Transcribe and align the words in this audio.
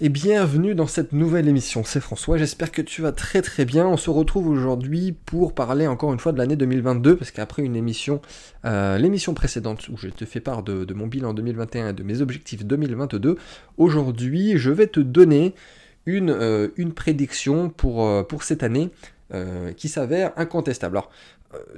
et 0.00 0.08
bienvenue 0.08 0.74
dans 0.74 0.88
cette 0.88 1.12
nouvelle 1.12 1.46
émission. 1.46 1.84
C'est 1.84 2.00
François, 2.00 2.36
j'espère 2.36 2.72
que 2.72 2.82
tu 2.82 3.00
vas 3.00 3.12
très 3.12 3.42
très 3.42 3.64
bien. 3.64 3.86
On 3.86 3.96
se 3.96 4.10
retrouve 4.10 4.48
aujourd'hui 4.48 5.12
pour 5.12 5.54
parler 5.54 5.86
encore 5.86 6.12
une 6.12 6.18
fois 6.18 6.32
de 6.32 6.38
l'année 6.38 6.56
2022, 6.56 7.16
parce 7.16 7.30
qu'après 7.30 7.62
une 7.62 7.76
émission, 7.76 8.20
euh, 8.64 8.98
l'émission 8.98 9.34
précédente 9.34 9.88
où 9.88 9.96
je 9.96 10.08
te 10.08 10.24
fais 10.24 10.40
part 10.40 10.64
de, 10.64 10.92
mon 10.94 11.06
bilan 11.06 11.32
2021 11.32 11.90
et 11.90 11.92
de 11.92 12.02
mes 12.02 12.22
objectifs 12.22 12.64
2022, 12.64 13.38
aujourd'hui 13.78 14.54
je 14.56 14.70
vais 14.70 14.88
te 14.88 14.98
donner 14.98 15.54
une, 16.06 16.30
euh, 16.30 16.68
prédiction 16.94 17.70
pour, 17.70 18.04
euh, 18.04 18.22
pour 18.24 18.42
cette 18.42 18.62
année 18.62 18.90
qui 19.76 19.88
s'avère 19.88 20.30
incontestable. 20.36 20.96
Alors, 20.96 21.10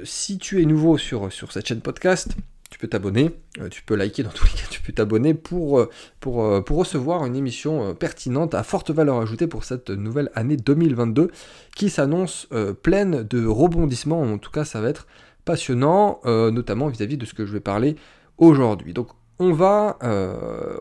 si 0.04 0.36
tu 0.36 0.60
es 0.60 0.66
nouveau 0.66 0.98
sur, 0.98 1.32
sur 1.32 1.52
cette 1.52 1.66
chaîne 1.66 1.80
podcast, 1.80 2.36
tu 2.76 2.80
peux 2.80 2.88
t'abonner, 2.88 3.30
euh, 3.58 3.70
tu 3.70 3.82
peux 3.82 3.94
liker 3.94 4.22
dans 4.22 4.28
tous 4.28 4.44
les 4.44 4.52
cas, 4.52 4.66
tu 4.68 4.82
peux 4.82 4.92
t'abonner 4.92 5.32
pour, 5.32 5.78
euh, 5.78 5.88
pour, 6.20 6.44
euh, 6.44 6.60
pour, 6.60 6.76
recevoir 6.76 7.24
une 7.24 7.34
émission 7.34 7.94
pertinente 7.94 8.54
à 8.54 8.62
forte 8.62 8.90
valeur 8.90 9.18
ajoutée 9.18 9.46
pour 9.46 9.64
cette 9.64 9.88
nouvelle 9.88 10.30
année 10.34 10.58
2022 10.58 11.30
qui 11.74 11.88
s'annonce 11.88 12.48
pleine 12.82 13.22
de 13.22 13.46
rebondissements. 13.46 14.20
En 14.20 14.36
tout 14.36 14.50
cas, 14.50 14.66
ça 14.66 14.82
va 14.82 14.90
être 14.90 15.06
passionnant, 15.46 16.20
notamment 16.24 16.88
vis-à-vis 16.88 17.16
de 17.16 17.24
ce 17.24 17.32
que 17.32 17.46
je 17.46 17.52
vais 17.54 17.60
parler 17.60 17.96
aujourd'hui. 18.36 18.92
Donc, 18.92 19.08
on 19.38 19.52
va, 19.52 19.96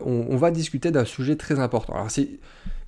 on, 0.04 0.36
va 0.36 0.50
discuter 0.50 0.90
d'un 0.90 1.06
sujet 1.06 1.36
très 1.36 1.60
important. 1.60 1.94
Alors, 1.94 2.10
c'est 2.10 2.28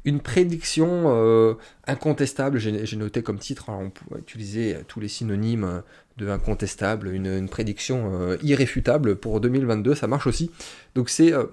une 0.05 0.21
prédiction 0.21 1.57
incontestable, 1.87 2.59
j'ai 2.59 2.97
noté 2.97 3.23
comme 3.23 3.39
titre, 3.39 3.67
on 3.69 3.91
pourrait 3.91 4.21
utiliser 4.21 4.77
tous 4.87 5.01
les 5.01 5.09
synonymes 5.09 5.83
de 6.19 6.29
incontestable, 6.29 7.09
une, 7.09 7.49
prédiction 7.49 8.11
euh, 8.13 8.37
irréfutable 8.43 9.17
pour 9.17 9.41
2022, 9.41 9.95
ça 9.95 10.07
marche 10.07 10.27
aussi. 10.27 10.51
Donc 10.95 11.09
c'est... 11.09 11.33
Euh, 11.33 11.45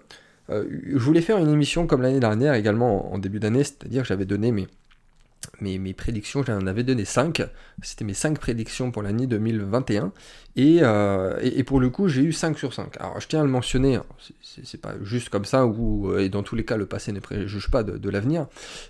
euh, 0.51 0.63
je 0.87 0.97
voulais 0.97 1.21
faire 1.21 1.39
une 1.39 1.49
émission 1.49 1.87
comme 1.87 2.03
l'année 2.03 2.19
dernière 2.19 2.53
également 2.53 3.11
en, 3.11 3.17
début 3.17 3.39
d'année, 3.39 3.63
c'est-à-dire 3.63 4.03
que 4.03 4.07
j'avais 4.07 4.25
donné 4.25 4.51
mes, 4.51 4.67
mes, 5.61 5.77
mes, 5.77 5.93
prédictions, 5.93 6.43
j'en 6.43 6.67
avais 6.67 6.83
donné 6.83 7.05
5, 7.05 7.43
c'était 7.81 8.05
mes 8.05 8.13
5 8.13 8.39
prédictions 8.39 8.91
pour 8.91 9.01
l'année 9.01 9.27
2021, 9.27 10.11
et, 10.55 10.81
et, 11.41 11.63
pour 11.63 11.79
le 11.79 11.89
coup 11.89 12.07
j'ai 12.07 12.21
eu 12.21 12.33
5 12.33 12.57
sur 12.57 12.73
5. 12.73 12.99
Alors 12.99 13.19
je 13.19 13.27
tiens 13.27 13.41
à 13.41 13.43
le 13.43 13.49
mentionner, 13.49 13.95
hein, 13.95 14.05
c'est 14.41 14.79
pas 14.79 14.93
juste 15.03 15.29
comme 15.29 15.45
ça, 15.45 15.65
ou, 15.65 16.17
et 16.17 16.29
dans 16.29 16.43
tous 16.43 16.55
les 16.55 16.65
cas 16.65 16.77
le 16.77 16.85
passé 16.85 17.11
ne 17.11 17.19
préjuge 17.19 17.69
pas 17.69 17.83
de, 17.83 17.97
de 17.97 18.09
l'avenir, 18.09 18.47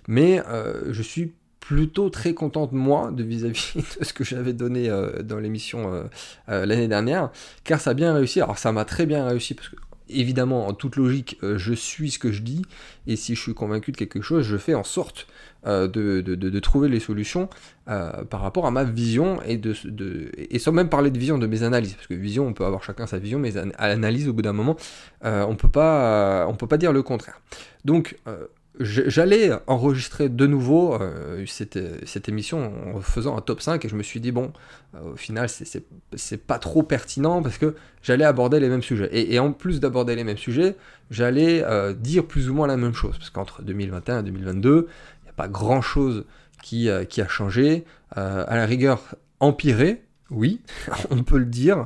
mais 0.08 0.42
je 0.90 1.02
suis 1.02 1.34
plutôt 1.66 2.12
très 2.12 2.36
contente 2.36 2.74
moi 2.74 3.10
de 3.12 3.24
vis-à-vis 3.24 3.74
de 4.00 4.06
ce 4.06 4.14
que 4.14 4.24
j'avais 4.24 4.54
donné 4.54 4.90
euh, 4.90 5.24
dans 5.24 5.40
l'émission 5.40 5.92
euh, 5.92 6.04
euh, 6.50 6.66
l'année 6.66 6.88
dernière, 6.88 7.32
car 7.64 7.82
ça 7.82 7.92
a 7.92 7.94
bien 7.96 8.14
réussi. 8.14 8.40
Alors 8.40 8.60
ça 8.60 8.72
m'a 8.72 8.86
très 8.86 9.08
bien 9.08 9.28
réussi 9.28 9.56
parce 9.56 9.70
que 9.70 9.76
évidemment 10.10 10.68
en 10.68 10.74
toute 10.74 10.96
logique 10.96 11.38
je 11.42 11.74
suis 11.74 12.12
ce 12.12 12.20
que 12.20 12.32
je 12.32 12.42
dis 12.42 12.62
et 13.08 13.16
si 13.16 13.36
je 13.36 13.42
suis 13.42 13.54
convaincu 13.54 13.92
de 13.92 13.98
quelque 13.98 14.22
chose 14.22 14.44
je 14.44 14.58
fais 14.58 14.74
en 14.74 14.84
sorte 14.84 15.28
de, 15.66 16.22
de, 16.22 16.60
trouver 16.60 16.90
les 16.90 17.00
solutions 17.00 17.50
par 17.86 18.42
rapport 18.42 18.68
à 18.68 18.72
ma 18.72 18.84
vision 18.84 19.42
et 19.42 19.58
de, 19.58 19.74
et 20.38 20.60
sans 20.60 20.72
même 20.72 20.90
parler 20.90 21.10
de 21.10 21.18
vision 21.18 21.40
de 21.40 21.48
mes 21.48 21.64
analyses. 21.64 21.96
Parce 21.96 22.06
que 22.06 22.14
vision 22.14 22.46
on 22.46 22.54
peut 22.54 22.66
avoir 22.66 22.84
chacun 22.84 23.08
sa 23.08 23.18
vision 23.18 23.40
mais 23.40 23.58
à 23.58 23.88
l'analyse 23.88 24.28
au 24.28 24.34
bout 24.34 24.44
d'un 24.44 24.54
moment 24.54 24.76
pas 25.22 26.46
on 26.48 26.54
peut 26.54 26.68
pas 26.68 26.78
dire 26.78 26.94
le 26.94 27.02
contraire. 27.02 27.42
Donc 27.84 28.16
j'allais 28.80 29.52
enregistrer 29.68 30.30
de 30.30 30.48
nouveau 30.48 30.96
euh, 30.96 31.46
cette, 31.46 32.30
émission 32.30 32.96
en 32.96 33.00
faisant 33.00 33.38
un 33.38 33.42
top 33.42 33.62
5 33.62 33.84
et 33.86 33.90
je 33.90 33.96
me 33.96 34.04
suis 34.04 34.20
dit 34.20 34.32
bon 34.32 34.52
euh, 34.96 35.14
au 35.14 35.16
final 35.16 35.48
c'est 35.50 36.48
pas 36.48 36.60
trop 36.60 36.84
pertinent 36.84 37.42
parce 37.42 37.58
que 37.58 37.76
j'allais 38.02 38.26
aborder 38.26 38.60
les 38.60 38.70
mêmes 38.70 38.82
sujets. 38.82 39.10
Et, 39.12 39.40
en 39.40 39.52
plus 39.52 39.80
d'aborder 39.80 40.16
les 40.16 40.24
mêmes 40.24 40.38
sujets 40.38 40.76
j'allais 41.10 41.64
euh, 41.64 41.94
dire 41.94 42.26
plus 42.26 42.50
ou 42.50 42.54
moins 42.54 42.68
la 42.68 42.78
même 42.78 42.94
chose. 42.94 43.18
Parce 43.18 43.30
qu'entre 43.30 43.62
2021 43.62 44.20
et 44.20 44.24
2022 44.24 44.88
il 45.22 45.24
n'y 45.24 45.30
a 45.30 45.34
pas 45.34 45.48
grand 45.48 45.82
chose 45.82 46.26
qui, 46.62 46.90
qui 47.10 47.22
a 47.22 47.28
changé. 47.28 47.86
À 48.12 48.56
la 48.56 48.66
rigueur 48.66 49.16
empiré 49.40 50.02
oui 50.32 50.62
on 51.10 51.24
peut 51.24 51.38
le 51.38 51.46
dire. 51.46 51.86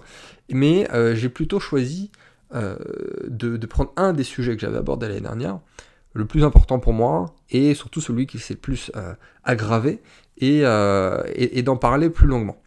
Mais 0.52 0.88
j'ai 1.14 1.30
plutôt 1.30 1.60
choisi 1.60 2.12
de, 2.54 3.58
de, 3.58 3.66
prendre 3.68 3.94
un 3.96 4.14
des 4.14 4.24
sujets 4.24 4.56
que 4.56 4.62
j'avais 4.62 4.78
abordé 4.78 5.08
l'année 5.08 5.22
dernière 5.22 5.60
le 6.14 6.26
plus 6.26 6.44
important 6.44 6.80
pour 6.80 6.94
moi 6.94 7.34
et 7.50 7.74
surtout 7.74 8.02
celui 8.02 8.28
qui 8.28 8.40
s'est 8.40 8.56
le 8.56 8.60
plus 8.60 8.92
euh, 8.96 9.14
aggravé 9.44 10.02
euh, 10.42 11.24
et, 11.36 11.62
d'en 11.64 11.78
parler 11.78 12.10
plus 12.10 12.28
longuement. 12.28 12.62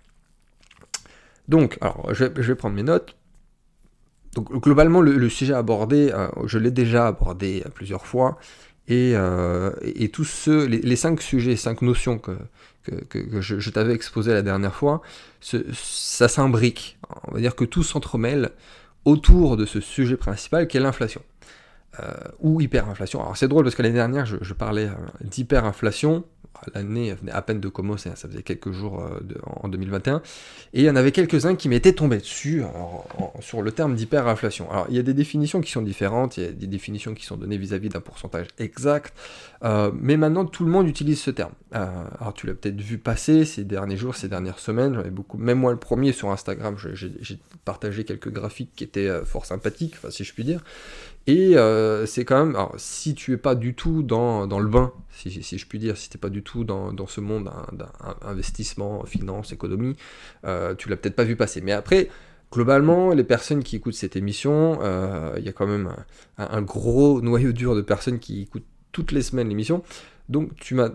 Donc, 1.49 1.79
alors, 1.81 2.13
je 2.15 2.25
vais, 2.25 2.55
prendre 2.55 2.77
mes 2.77 2.83
notes. 2.83 3.17
Globalement, 4.37 5.01
le, 5.01 5.29
sujet 5.29 5.55
abordé, 5.55 6.11
euh, 6.13 6.29
je 6.47 6.59
l'ai 6.59 6.71
déjà 6.71 7.09
abordé 7.09 7.65
plusieurs 7.75 8.07
fois. 8.07 8.39
Et, 8.89 9.15
tous 10.13 10.25
ceux, 10.25 10.67
les, 10.67 10.97
cinq 10.97 11.21
sujets, 11.21 11.57
cinq 11.57 11.83
notions 11.83 12.19
que, 12.19 12.37
je, 13.41 13.71
t'avais 13.71 13.95
exposé 13.95 14.33
la 14.33 14.43
dernière 14.43 14.75
fois, 14.75 15.03
ça 15.41 16.29
s'imbrique. 16.29 16.99
On 17.29 17.33
va 17.33 17.41
dire 17.41 17.57
que 17.57 17.65
tout 17.65 17.83
s'entremêle 17.83 18.51
autour 19.05 19.57
de 19.57 19.67
ce 19.67 19.81
sujet 19.81 20.17
principal 20.17 20.69
qui 20.69 20.77
est 20.77 20.81
l'inflation. 20.81 21.23
Euh, 22.01 22.11
ou 22.41 22.59
hyperinflation. 22.63 23.21
Alors 23.21 23.37
c'est 23.37 23.49
drôle 23.49 23.65
parce 23.65 23.75
que 23.75 23.83
l'année 23.83 23.97
dernière, 23.97 24.25
je, 24.25 24.55
parlais 24.55 24.87
euh, 24.87 24.95
d'hyperinflation. 25.21 26.25
L'année 26.75 27.13
venait 27.13 27.33
à 27.33 27.43
peine 27.43 27.61
de 27.61 27.69
commencer, 27.69 28.09
ça 28.15 28.29
faisait 28.29 28.43
quelques 28.43 28.71
jours 28.71 29.03
euh, 29.03 29.21
en 29.45 29.69
2021. 29.69 30.23
Et 30.73 30.81
il 30.81 30.85
y 30.85 30.91
en 30.91 30.97
avait 30.97 31.13
quelques-uns 31.13 31.55
qui 31.55 31.69
m'étaient 31.69 31.93
tombés 31.93 32.17
dessus 32.17 32.63
sur 33.41 33.61
le 33.61 33.73
terme 33.73 33.95
d'hyperinflation. 33.95 34.71
Alors 34.71 34.87
il 34.89 34.97
y 34.97 34.99
a 34.99 35.03
des 35.03 35.13
définitions 35.13 35.61
qui 35.61 35.71
sont 35.71 35.83
différentes, 35.83 36.39
il 36.39 36.45
y 36.45 36.47
a 36.47 36.53
des 36.53 36.67
définitions 36.67 37.13
qui 37.13 37.27
sont 37.27 37.37
données 37.37 37.59
vis-à-vis 37.59 37.91
d'un 37.91 38.01
pourcentage 38.01 38.47
exact. 38.59 39.13
mais 39.63 40.17
maintenant, 40.17 40.45
tout 40.45 40.65
le 40.65 40.71
monde 40.71 40.89
utilise 40.89 41.21
ce 41.21 41.31
terme. 41.31 41.53
alors 41.73 42.33
tu 42.35 42.47
l'as 42.47 42.55
peut-être 42.55 42.81
vu 42.81 42.97
passer 42.97 43.45
ces 43.45 43.65
derniers 43.65 43.97
jours, 43.97 44.15
ces 44.15 44.29
dernières 44.29 44.61
semaines. 44.61 44.95
J'avais 44.95 45.11
beaucoup, 45.11 45.39
même 45.39 45.59
moi 45.59 45.73
le 45.73 45.79
premier 45.79 46.13
sur 46.13 46.31
Instagram, 46.31 46.77
j'ai 46.79 47.41
partagé 47.65 48.05
quelques 48.05 48.31
graphiques 48.31 48.71
qui 48.77 48.85
étaient 48.85 49.11
fort 49.25 49.47
sympathiques, 49.47 49.97
si 50.11 50.23
je 50.23 50.33
puis 50.33 50.45
dire. 50.45 50.63
Et 51.27 51.57
euh, 51.57 52.05
c'est 52.07 52.25
quand 52.25 52.45
même, 52.45 52.57
alors, 52.57 52.75
si 52.79 53.15
tu 53.15 53.33
es 53.33 53.37
pas 53.37 53.55
du 53.55 53.75
tout 53.75 54.03
dans, 54.03 54.47
dans 54.47 54.59
le 54.59 54.69
bain, 54.69 54.93
si, 55.11 55.31
je 55.31 55.67
puis 55.67 55.79
dire, 55.79 55.97
si 55.97 56.09
tu 56.11 56.17
n'es 56.17 56.21
pas 56.21 56.31
du 56.31 56.43
tout 56.43 56.65
dans, 56.65 56.93
dans 56.93 57.07
ce 57.07 57.21
monde 57.21 57.51
d'investissement, 57.73 59.05
finance, 59.05 59.53
économie, 59.53 59.97
euh, 60.45 60.75
tu 60.75 60.89
l'as 60.89 60.97
peut-être 60.97 61.15
pas 61.15 61.25
vu 61.25 61.37
passer. 61.37 61.61
Mais 61.61 61.73
après, 61.73 62.09
globalement, 62.51 63.11
les 63.11 63.25
personnes 63.25 63.63
qui 63.63 63.77
écoutent 63.77 63.95
cette 63.95 64.17
émission, 64.17 64.81
euh, 64.83 65.35
il 65.39 65.45
y 65.45 65.49
a 65.49 65.53
quand 65.53 65.67
même 65.67 65.95
un, 66.39 66.63
gros 66.63 67.21
noyau 67.21 67.53
dur 67.53 67.77
de 67.77 67.83
personnes 67.83 68.19
qui 68.19 68.43
écoutent 68.43 68.67
toutes 68.91 69.13
les 69.13 69.23
semaines 69.23 69.49
l'émission. 69.49 69.83
Donc 70.29 70.55
tu 70.57 70.75
m'as 70.75 70.91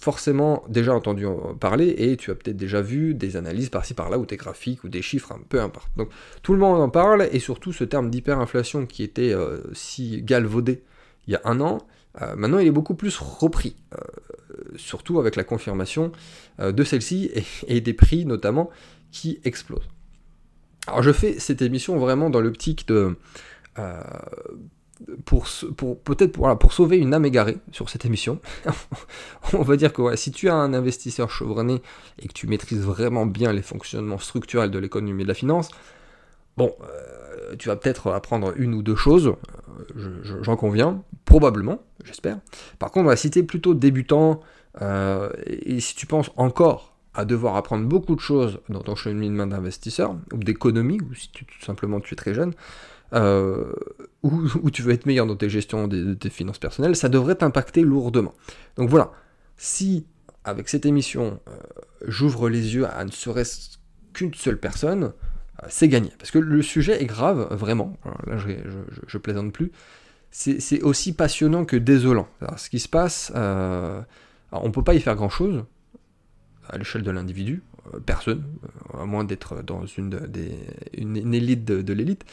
forcément 0.00 0.64
déjà 0.66 0.94
entendu 0.94 1.26
parler 1.60 1.94
et 1.98 2.16
tu 2.16 2.30
as 2.30 2.34
peut-être 2.34 2.56
déjà 2.56 2.80
vu 2.80 3.14
des 3.14 3.36
analyses 3.36 3.68
par-ci 3.68 3.92
par-là 3.92 4.18
ou 4.18 4.24
des 4.24 4.38
graphiques 4.38 4.82
ou 4.82 4.88
des 4.88 5.02
chiffres, 5.02 5.32
un 5.32 5.40
peu 5.46 5.60
importe. 5.60 5.90
Donc 5.96 6.08
tout 6.42 6.54
le 6.54 6.58
monde 6.58 6.80
en 6.80 6.88
parle 6.88 7.28
et 7.30 7.38
surtout 7.38 7.74
ce 7.74 7.84
terme 7.84 8.08
d'hyperinflation 8.08 8.86
qui 8.86 9.02
était 9.02 9.34
euh, 9.34 9.58
si 9.74 10.22
galvaudé 10.22 10.82
il 11.26 11.34
y 11.34 11.36
a 11.36 11.42
un 11.44 11.60
an, 11.60 11.86
euh, 12.22 12.34
maintenant 12.34 12.58
il 12.58 12.66
est 12.66 12.72
beaucoup 12.72 12.94
plus 12.94 13.18
repris, 13.18 13.76
euh, 13.92 13.98
surtout 14.76 15.20
avec 15.20 15.36
la 15.36 15.44
confirmation 15.44 16.12
de 16.58 16.82
celle-ci 16.82 17.30
et, 17.66 17.80
des 17.82 17.92
prix 17.92 18.24
notamment 18.24 18.70
qui 19.12 19.38
explosent. 19.44 19.88
Alors 20.86 21.02
je 21.02 21.12
fais 21.12 21.38
cette 21.38 21.60
émission 21.60 21.98
vraiment 21.98 22.30
dans 22.30 22.40
l'optique 22.40 22.88
de 22.88 23.16
pour, 25.24 25.46
peut-être 26.04 26.32
pour 26.32 26.72
sauver 26.72 26.98
une 26.98 27.14
âme 27.14 27.24
égarée 27.24 27.58
sur 27.72 27.88
cette 27.88 28.04
émission, 28.04 28.40
on 29.52 29.62
va 29.62 29.76
dire 29.76 29.92
que 29.92 30.16
si 30.16 30.30
tu 30.30 30.48
as 30.48 30.54
un 30.54 30.74
investisseur 30.74 31.30
chevronné 31.30 31.82
et 32.18 32.28
que 32.28 32.32
tu 32.32 32.46
maîtrises 32.46 32.82
vraiment 32.82 33.26
bien 33.26 33.52
les 33.52 33.62
fonctionnements 33.62 34.18
structurels 34.18 34.70
de 34.70 34.78
l'économie 34.78 35.22
et 35.22 35.24
de 35.24 35.28
la 35.28 35.34
finance, 35.34 35.68
bon, 36.56 36.74
euh, 36.82 37.56
tu 37.58 37.68
vas 37.68 37.76
peut-être 37.76 38.10
apprendre 38.12 38.52
une 38.56 38.74
ou 38.74 38.82
deux 38.82 38.96
choses, 38.96 39.34
euh, 39.96 40.42
j'en 40.42 40.56
conviens, 40.56 41.02
probablement, 41.24 41.82
j'espère. 42.04 42.38
Par 42.78 42.90
contre, 42.90 43.16
si 43.16 43.30
tu 43.30 43.40
es 43.40 43.42
plutôt 43.42 43.74
débutant 43.74 44.40
euh, 44.80 45.30
et 45.46 45.80
si 45.80 45.94
tu 45.94 46.06
penses 46.06 46.30
encore 46.36 46.94
à 47.14 47.24
devoir 47.24 47.56
apprendre 47.56 47.86
beaucoup 47.86 48.14
de 48.14 48.20
choses 48.20 48.60
dans 48.68 48.80
ton 48.80 48.94
cheminement 48.94 49.46
d'investisseur 49.46 50.14
ou 50.32 50.38
d'économie, 50.38 51.00
ou 51.00 51.14
si 51.14 51.30
tu, 51.32 51.44
tout 51.44 51.64
simplement 51.64 52.00
tu 52.00 52.14
es 52.14 52.16
très 52.16 52.34
jeune, 52.34 52.54
euh, 53.12 53.72
où, 54.22 54.70
tu 54.70 54.82
veux 54.82 54.92
être 54.92 55.06
meilleur 55.06 55.26
dans 55.26 55.36
tes 55.36 55.48
gestions 55.48 55.88
de 55.88 56.14
tes 56.14 56.30
finances 56.30 56.58
personnelles, 56.58 56.96
ça 56.96 57.08
devrait 57.08 57.34
t'impacter 57.34 57.82
lourdement. 57.82 58.34
Donc 58.76 58.88
voilà, 58.88 59.12
si 59.56 60.06
avec 60.44 60.68
cette 60.68 60.86
émission, 60.86 61.40
euh, 61.48 61.52
j'ouvre 62.06 62.48
les 62.48 62.74
yeux 62.74 62.86
à 62.86 63.04
ne 63.04 63.10
serait-ce 63.10 63.78
qu'une 64.12 64.34
seule 64.34 64.58
personne, 64.58 65.04
euh, 65.62 65.66
c'est 65.68 65.88
gagné. 65.88 66.12
Parce 66.18 66.30
que 66.30 66.38
le 66.38 66.62
sujet 66.62 67.02
est 67.02 67.06
grave, 67.06 67.48
vraiment. 67.50 67.96
là, 68.26 68.38
je, 68.38 68.48
je, 69.06 69.18
plaisante 69.18 69.52
plus. 69.52 69.72
C'est 70.30 70.82
aussi 70.82 71.12
passionnant 71.12 71.64
que 71.64 71.76
désolant. 71.76 72.28
ce 72.56 72.70
qui 72.70 72.78
se 72.78 72.88
passe, 72.88 73.32
on 73.34 74.66
ne 74.66 74.70
peut 74.70 74.84
pas 74.84 74.94
y 74.94 75.00
faire 75.00 75.16
grand-chose 75.16 75.64
à 76.68 76.78
l'échelle 76.78 77.02
de 77.02 77.10
l'individu. 77.10 77.62
Personne, 78.06 78.44
euh, 78.94 79.02
à 79.02 79.06
moins 79.06 79.24
d'être 79.24 79.62
dans 79.62 79.86
une, 79.86 80.10
des, 80.10 80.52
une, 80.96 81.34
élite 81.34 81.64
de, 81.64 81.92
l'élite. 81.92 82.24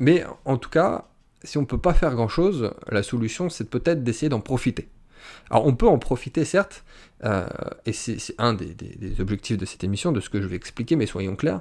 Mais, 0.00 0.24
en 0.44 0.56
tout 0.56 0.70
cas, 0.70 1.06
si 1.42 1.58
on 1.58 1.62
ne 1.62 1.66
peut 1.66 1.78
pas 1.78 1.94
faire 1.94 2.14
grand-chose, 2.14 2.72
la 2.88 3.02
solution, 3.02 3.48
c'est 3.48 3.68
peut-être 3.68 4.02
d'essayer 4.02 4.28
d'en 4.28 4.40
profiter. 4.40 4.88
Alors 5.50 5.66
on 5.66 5.74
peut 5.74 5.88
en 5.88 5.98
profiter 5.98 6.44
certes, 6.44 6.84
euh, 7.24 7.46
et 7.84 7.92
c'est 7.92 8.18
un 8.38 8.54
des, 8.54 9.20
objectifs 9.20 9.58
de 9.58 9.64
cette 9.64 9.82
émission, 9.84 10.12
de 10.12 10.20
ce 10.20 10.30
que 10.30 10.40
je 10.40 10.46
vais 10.46 10.56
expliquer, 10.56 10.96
mais 10.96 11.06
soyons 11.06 11.36
clairs, 11.36 11.60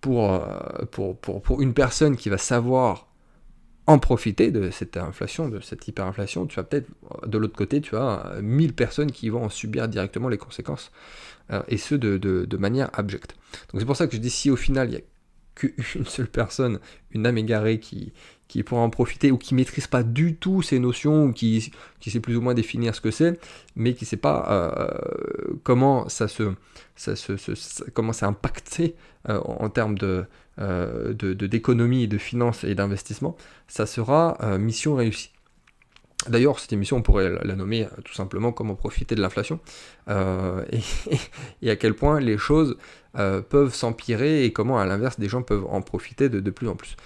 pour, 0.00 0.32
euh, 0.32 0.84
pour, 0.90 1.16
pour, 1.18 1.42
pour 1.42 1.62
une 1.62 1.74
personne 1.74 2.16
qui 2.16 2.28
va 2.28 2.38
savoir 2.38 3.08
en 3.86 3.98
profiter 3.98 4.50
de 4.50 4.70
cette 4.70 4.96
inflation, 4.96 5.48
de 5.48 5.60
cette 5.60 5.86
hyperinflation, 5.86 6.46
tu 6.46 6.58
as 6.58 6.64
peut-être, 6.64 6.88
de 7.26 7.38
l'autre 7.38 7.56
côté, 7.56 7.80
tu 7.80 7.96
as 7.96 8.34
1000 8.42 8.74
personnes 8.74 9.12
qui 9.12 9.28
vont 9.28 9.44
en 9.44 9.48
subir 9.48 9.88
directement 9.88 10.28
les 10.28 10.38
conséquences, 10.38 10.90
et 11.68 11.76
ce 11.76 11.94
de, 11.94 12.18
de, 12.18 12.56
manière 12.56 12.90
abjecte. 12.92 13.36
Donc 13.70 13.80
c'est 13.80 13.86
pour 13.86 13.96
ça 13.96 14.08
que 14.08 14.16
je 14.16 14.20
dis, 14.20 14.30
si 14.30 14.50
au 14.50 14.56
final 14.56 14.90
il 14.90 14.94
y 14.94 14.96
a 14.96 15.00
qu'une 15.54 16.04
seule 16.06 16.26
personne, 16.26 16.80
une 17.12 17.26
âme 17.26 17.38
égarée 17.38 17.78
qui, 17.78 18.12
qui 18.48 18.62
pourra 18.62 18.82
en 18.82 18.90
profiter 18.90 19.30
ou 19.30 19.38
qui 19.38 19.54
maîtrise 19.54 19.86
pas 19.86 20.02
du 20.02 20.36
tout 20.36 20.62
ces 20.62 20.78
notions 20.78 21.24
ou 21.24 21.32
qui, 21.32 21.72
qui 22.00 22.10
sait 22.10 22.20
plus 22.20 22.36
ou 22.36 22.40
moins 22.40 22.54
définir 22.54 22.94
ce 22.94 23.00
que 23.00 23.10
c'est, 23.10 23.38
mais 23.74 23.94
qui 23.94 24.04
sait 24.04 24.16
pas 24.16 24.46
euh, 24.50 25.54
comment 25.64 26.08
ça 26.08 26.28
se, 26.28 26.52
ça 26.94 27.14
comment 27.92 28.12
c'est 28.12 28.26
impacté 28.26 28.94
euh, 29.28 29.40
en 29.40 29.68
termes 29.68 29.96
euh, 30.02 31.12
de, 31.12 31.34
de, 31.34 31.46
d'économie, 31.46 32.06
de, 32.08 32.18
finances 32.18 32.64
et 32.64 32.74
d'investissement, 32.74 33.36
ça 33.66 33.86
sera 33.86 34.38
mission 34.58 34.94
réussie. 34.94 35.32
D'ailleurs, 36.28 36.58
cette 36.58 36.72
émission, 36.72 36.96
on 36.96 37.02
pourrait 37.02 37.30
la 37.44 37.54
nommer 37.54 37.86
tout 38.04 38.14
simplement 38.14 38.50
comment 38.50 38.74
profiter 38.74 39.14
de 39.14 39.20
l'inflation 39.20 39.60
et, 40.08 40.80
et, 41.62 41.70
à 41.70 41.76
quel 41.76 41.94
point 41.94 42.20
les 42.20 42.38
choses 42.38 42.76
peuvent 43.14 43.74
s'empirer 43.74 44.44
et 44.44 44.52
comment, 44.52 44.78
à 44.78 44.86
l'inverse, 44.86 45.20
des 45.20 45.28
gens 45.28 45.42
peuvent 45.42 45.66
en 45.68 45.82
profiter 45.82 46.28
de, 46.28 46.40
de 46.40 46.50
plus 46.50 46.68
en 46.68 46.74
plus. 46.74 46.96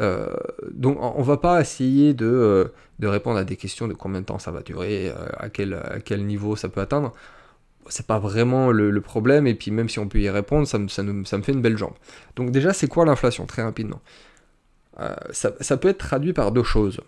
Euh, 0.00 0.36
donc 0.70 0.98
on 1.00 1.22
va 1.22 1.38
pas 1.38 1.60
essayer 1.60 2.14
de, 2.14 2.26
euh, 2.26 2.64
de, 3.00 3.08
répondre 3.08 3.36
à 3.36 3.44
des 3.44 3.56
questions 3.56 3.88
de 3.88 3.94
combien 3.94 4.20
de 4.20 4.26
temps 4.26 4.38
ça 4.38 4.52
va 4.52 4.62
durer, 4.62 5.08
euh, 5.08 5.26
à, 5.36 5.48
quel, 5.48 5.74
à 5.74 5.98
quel 6.00 6.24
niveau 6.24 6.56
ça 6.56 6.68
peut 6.68 6.80
atteindre. 6.80 7.12
C'est 7.88 8.06
pas 8.06 8.18
vraiment 8.18 8.70
le, 8.70 9.00
problème, 9.00 9.46
et 9.46 9.54
puis 9.54 9.70
même 9.70 9.88
si 9.88 9.98
on 9.98 10.08
peut 10.08 10.20
y 10.20 10.28
répondre, 10.28 10.68
ça 10.68 10.78
me, 10.78 10.88
ça, 10.88 11.02
ça 11.24 11.38
me 11.38 11.42
fait 11.42 11.52
une 11.52 11.62
belle 11.62 11.78
jambe. 11.78 11.94
Donc 12.36 12.50
déjà, 12.50 12.72
c'est 12.72 12.86
quoi 12.86 13.06
l'inflation 13.06 13.46
Très 13.46 13.62
rapidement? 13.62 14.00
Ça, 15.30 15.76
peut 15.76 15.88
être 15.88 15.98
traduit 15.98 16.32
par 16.32 16.52
deux 16.52 16.64
choses. 16.64 17.00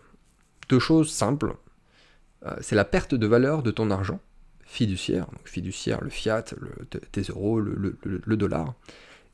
Deux 0.69 0.79
choses 0.79 1.11
simples. 1.13 1.55
c'est 2.61 2.77
la 2.77 2.85
perte 2.85 3.15
de 3.15 3.27
valeur 3.27 3.63
de 3.63 3.71
ton 3.71 3.91
argent 3.91 4.21
fiduciaire, 4.65 5.27
fiduciaire, 5.45 6.01
le 6.01 6.09
fiat, 6.09 6.45
le, 6.57 6.87
tes 6.87 7.23
euros, 7.23 7.61
le, 7.61 7.99
le 8.05 8.37
dollar, 8.37 8.75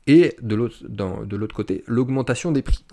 et 0.07 0.35
de 0.41 0.55
l'autre 0.55 1.55
côté, 1.55 1.83
l'augmentation 1.87 2.51
des 2.51 2.63
prix. 2.63 2.83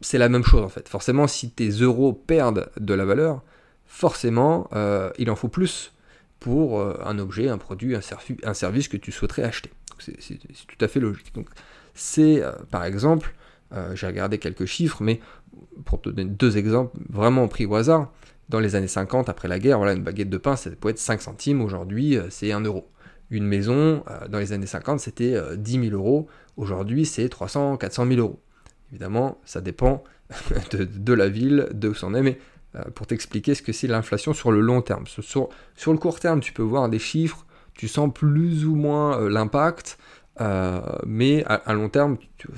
C'est 0.00 0.18
la 0.18 0.28
même 0.28 0.44
chose 0.44 0.62
en 0.62 0.68
fait. 0.68 0.88
Forcément, 0.88 1.26
si 1.26 1.50
tes 1.50 1.68
euros 1.70 2.12
perdent 2.12 2.70
de 2.78 2.94
la 2.94 3.04
valeur, 3.04 3.42
forcément, 3.86 4.68
euh, 4.74 5.10
il 5.18 5.30
en 5.30 5.36
faut 5.36 5.48
plus 5.48 5.92
pour 6.40 6.80
euh, 6.80 6.98
un 7.04 7.18
objet, 7.18 7.48
un 7.48 7.58
produit, 7.58 7.96
un, 7.96 8.54
service 8.54 8.88
que 8.88 8.96
tu 8.96 9.12
souhaiterais 9.12 9.42
acheter. 9.42 9.70
C'est 9.98 10.38
tout 10.66 10.84
à 10.84 10.88
fait 10.88 11.00
logique. 11.00 11.34
Donc, 11.34 11.48
c'est 11.94 12.42
euh, 12.42 12.52
par 12.70 12.84
exemple, 12.84 13.34
j'ai 13.94 14.06
regardé 14.06 14.38
quelques 14.38 14.66
chiffres, 14.66 15.02
mais 15.02 15.20
pour 15.84 16.00
te 16.00 16.08
donner 16.08 16.30
deux 16.30 16.56
exemples 16.56 16.96
vraiment 17.08 17.48
pris 17.48 17.66
au 17.66 17.74
hasard, 17.74 18.12
dans 18.48 18.60
les 18.60 18.76
années 18.76 18.86
50, 18.86 19.28
après 19.28 19.48
la 19.48 19.58
guerre, 19.58 19.78
voilà, 19.78 19.92
une 19.92 20.04
baguette 20.04 20.30
de 20.30 20.38
pain, 20.38 20.54
ça 20.54 20.70
pouvait 20.70 20.92
être 20.92 20.98
5 21.00 21.20
centimes, 21.20 21.60
aujourd'hui, 21.60 22.16
c'est 22.30 22.52
1 22.52 22.60
euro. 22.60 22.88
Une 23.30 23.44
maison, 23.44 24.04
dans 24.28 24.38
les 24.38 24.52
années 24.52 24.66
50, 24.66 25.00
c'était 25.00 25.34
10 25.56 25.88
000 25.90 25.96
euros, 25.96 26.28
aujourd'hui, 26.56 27.04
c'est 27.06 27.28
300, 27.28 27.76
400 27.76 28.06
000 28.06 28.20
euros. 28.20 28.40
Évidemment, 28.96 29.38
ça 29.44 29.60
dépend 29.60 30.02
de, 30.70 31.12
la 31.12 31.28
ville, 31.28 31.68
de 31.74 31.90
où 31.90 31.94
c'en 31.94 32.14
est, 32.14 32.22
mais 32.22 32.38
euh, 32.76 32.82
pour 32.94 33.06
t'expliquer 33.06 33.54
ce 33.54 33.60
que 33.60 33.70
c'est 33.72 33.86
l'inflation 33.86 34.32
sur 34.32 34.50
le 34.50 34.60
long 34.60 34.80
terme. 34.80 35.06
Sur, 35.06 35.50
sur, 35.76 35.92
le 35.92 35.98
court 35.98 36.18
terme, 36.18 36.40
tu 36.40 36.54
peux 36.54 36.62
voir 36.62 36.88
des 36.88 36.98
chiffres, 36.98 37.44
tu 37.74 37.88
sens 37.88 38.10
plus 38.10 38.64
ou 38.64 38.74
moins 38.74 39.20
euh, 39.20 39.28
l'impact, 39.28 39.98
euh, 40.40 40.80
mais 41.06 41.44
à, 41.44 41.74
long 41.74 41.90
terme, 41.90 42.16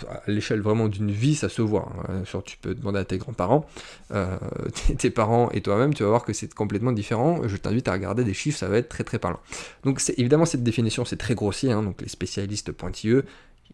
à 0.08 0.22
l'échelle 0.30 0.60
vraiment 0.60 0.86
d'une 0.86 1.10
vie, 1.10 1.34
ça 1.34 1.48
se 1.48 1.60
voit. 1.60 1.88
Hein. 2.08 2.22
tu 2.44 2.56
peux 2.58 2.72
demander 2.72 3.00
à 3.00 3.04
tes 3.04 3.18
grands-parents, 3.18 3.66
tes 4.98 5.10
parents 5.10 5.50
et 5.50 5.60
toi-même, 5.60 5.92
tu 5.92 6.04
vas 6.04 6.08
voir 6.08 6.24
que 6.24 6.32
c'est 6.32 6.54
complètement 6.54 6.92
différent. 6.92 7.40
Je 7.48 7.56
t'invite 7.56 7.88
à 7.88 7.92
regarder 7.92 8.22
des 8.22 8.34
chiffres, 8.34 8.58
ça 8.58 8.68
va 8.68 8.78
être 8.78 8.88
très 8.88 9.02
très 9.02 9.18
parlant. 9.18 9.40
Donc 9.82 10.00
évidemment, 10.16 10.44
cette 10.44 10.62
définition, 10.62 11.04
c'est 11.04 11.16
très 11.16 11.34
grossier, 11.34 11.72
hein. 11.72 11.82
donc 11.82 12.00
les 12.00 12.08
spécialistes 12.08 12.70
pointilleux, 12.70 13.24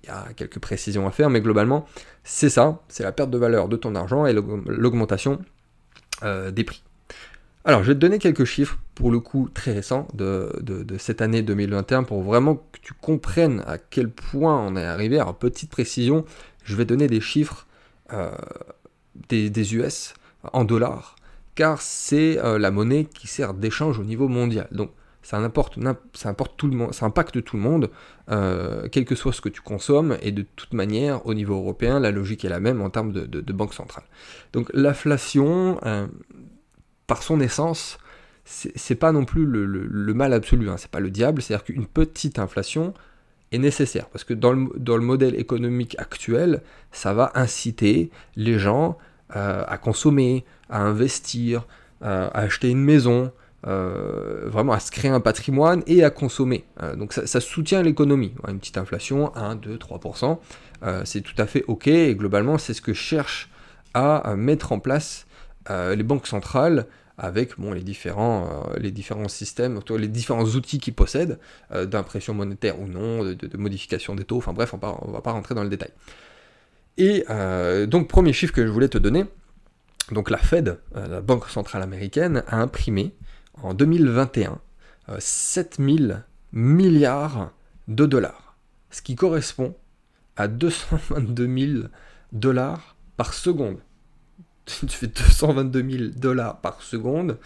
il 0.04 0.08
y 0.08 0.10
a 0.10 0.32
quelques 0.36 0.58
précisions 0.58 1.06
à 1.06 1.10
faire, 1.10 1.30
mais 1.30 1.40
globalement, 1.40 1.86
c'est 2.24 2.50
ça, 2.50 2.82
c'est 2.88 3.02
la 3.02 3.12
perte 3.12 3.30
de 3.30 3.38
valeur 3.38 3.68
de 3.68 3.76
ton 3.76 3.94
argent 3.94 4.26
et 4.26 4.32
l'augmentation 4.32 5.40
euh, 6.22 6.50
des 6.50 6.64
prix. 6.64 6.82
Alors, 7.64 7.82
je 7.82 7.88
vais 7.88 7.94
te 7.94 8.00
donner 8.00 8.18
quelques 8.18 8.44
chiffres, 8.44 8.78
pour 8.94 9.10
le 9.10 9.20
coup 9.20 9.48
très 9.52 9.72
récents, 9.72 10.06
de, 10.12 10.52
cette 10.98 11.22
année 11.22 11.40
2021, 11.40 12.02
pour 12.02 12.22
vraiment 12.22 12.56
que 12.56 12.78
tu 12.82 12.92
comprennes 12.92 13.62
à 13.66 13.78
quel 13.78 14.10
point 14.10 14.60
on 14.60 14.76
est 14.76 14.84
arrivé. 14.84 15.18
Alors, 15.18 15.36
petite 15.36 15.70
précision, 15.70 16.26
je 16.64 16.76
vais 16.76 16.84
donner 16.84 17.06
des 17.06 17.22
chiffres 17.22 17.66
euh, 18.12 18.30
des, 19.30 19.74
US 19.74 20.12
en 20.52 20.64
dollars, 20.64 21.16
car 21.54 21.80
c'est 21.80 22.38
euh, 22.38 22.58
la 22.58 22.70
monnaie 22.70 23.06
qui 23.06 23.26
sert 23.26 23.54
d'échange 23.54 23.98
au 23.98 24.04
niveau 24.04 24.28
mondial. 24.28 24.68
Donc, 24.70 24.90
ça, 25.24 25.38
importe, 25.38 25.78
ça, 26.12 26.28
importe 26.28 26.56
tout 26.58 26.68
le 26.68 26.76
monde, 26.76 26.92
impacte 27.00 27.42
tout 27.42 27.56
le 27.56 27.62
monde, 27.62 27.90
euh, 28.30 28.88
quel 28.92 29.06
que 29.06 29.14
soit 29.14 29.32
ce 29.32 29.40
que 29.40 29.48
tu 29.48 29.62
consommes, 29.62 30.18
et 30.20 30.32
de 30.32 30.42
toute 30.42 30.74
manière, 30.74 31.26
au 31.26 31.32
niveau 31.32 31.54
européen, 31.56 31.98
la 31.98 32.10
logique 32.10 32.44
est 32.44 32.50
la 32.50 32.60
même 32.60 32.82
en 32.82 32.90
termes 32.90 33.12
de, 33.12 33.52
banque 33.52 33.72
centrale. 33.72 34.04
Donc 34.52 34.70
l'inflation, 34.74 35.80
euh, 35.86 36.06
par 37.06 37.22
son 37.22 37.40
essence, 37.40 37.98
c'est 38.44 38.96
pas 38.96 39.12
non 39.12 39.24
plus 39.24 39.46
le, 39.46 40.14
mal 40.14 40.34
absolu, 40.34 40.68
hein, 40.68 40.76
c'est 40.76 40.90
pas 40.90 41.00
le 41.00 41.10
diable, 41.10 41.40
c'est-à-dire 41.40 41.64
qu'une 41.64 41.86
petite 41.86 42.38
inflation 42.38 42.92
est 43.50 43.58
nécessaire, 43.58 44.10
parce 44.10 44.24
que 44.24 44.34
dans 44.34 44.52
le, 44.52 44.68
dans 44.76 44.98
le, 44.98 45.02
modèle 45.02 45.40
économique 45.40 45.96
actuel, 45.98 46.62
ça 46.92 47.14
va 47.14 47.32
inciter 47.34 48.10
les 48.36 48.58
gens 48.58 48.98
euh, 49.34 49.64
à 49.66 49.78
consommer, 49.78 50.44
à 50.68 50.82
investir, 50.82 51.66
à 52.02 52.26
acheter 52.38 52.68
une 52.68 52.84
maison, 52.84 53.32
euh, 53.66 54.42
vraiment 54.44 54.74
à 54.74 54.80
se 54.80 54.90
créer 54.90 55.10
un 55.10 55.20
patrimoine 55.20 55.82
et 55.86 56.04
à 56.04 56.10
consommer. 56.10 56.66
Euh, 56.82 56.96
donc 56.96 57.14
ça, 57.14 57.40
soutient 57.40 57.82
l'économie. 57.82 58.34
Une 58.46 58.58
petite 58.58 58.76
inflation, 58.76 59.34
1, 59.34 59.54
2, 59.56 59.76
3%, 59.76 60.38
c'est 61.04 61.22
tout 61.22 61.34
à 61.38 61.46
fait 61.46 61.64
OK 61.66 61.86
et 61.86 62.14
globalement 62.14 62.58
c'est 62.58 62.74
ce 62.74 62.82
que 62.82 62.92
cherchent 62.92 63.48
à 63.94 64.34
mettre 64.36 64.72
en 64.72 64.80
place 64.80 65.26
euh, 65.70 65.94
les 65.94 66.02
banques 66.02 66.26
centrales 66.26 66.86
avec 67.16 67.58
bon, 67.58 67.72
les, 67.72 67.82
différents, 67.82 68.66
les 68.76 68.90
différents 68.90 69.28
systèmes, 69.28 69.80
les 69.96 70.08
différents 70.08 70.44
outils 70.44 70.78
qu'ils 70.78 70.94
possèdent, 70.94 71.38
d'impression 71.70 72.34
monétaire 72.34 72.78
ou 72.80 72.86
non, 72.86 73.24
de, 73.24 73.56
modification 73.56 74.14
des 74.14 74.24
taux, 74.24 74.38
enfin 74.38 74.52
bref, 74.52 74.74
on 74.74 75.08
ne 75.08 75.12
va 75.12 75.20
pas 75.22 75.30
rentrer 75.30 75.54
dans 75.54 75.62
le 75.62 75.70
détail. 75.70 75.92
Et 76.98 77.24
donc 77.86 78.08
premier 78.08 78.32
chiffre 78.32 78.52
que 78.52 78.66
je 78.66 78.70
voulais 78.70 78.88
te 78.88 78.98
donner, 78.98 79.24
donc 80.10 80.28
la 80.28 80.38
Fed, 80.38 80.80
la 80.94 81.20
Banque 81.20 81.48
Centrale 81.48 81.82
Américaine, 81.82 82.42
a 82.48 82.60
imprimé 82.60 83.14
en 83.62 83.74
2021 83.74 84.60
7000 85.18 86.24
milliards 86.52 87.52
de 87.88 88.06
dollars, 88.06 88.56
ce 88.90 89.02
qui 89.02 89.14
correspond 89.16 89.74
à 90.36 90.48
222 90.48 91.76
000 91.76 91.88
dollars 92.32 92.96
par 93.16 93.34
seconde. 93.34 93.78
Tu 94.66 94.88
fais 94.88 95.08
222 95.08 95.90
000 95.90 96.10
dollars 96.16 96.60
par 96.60 96.80
seconde, 96.80 97.38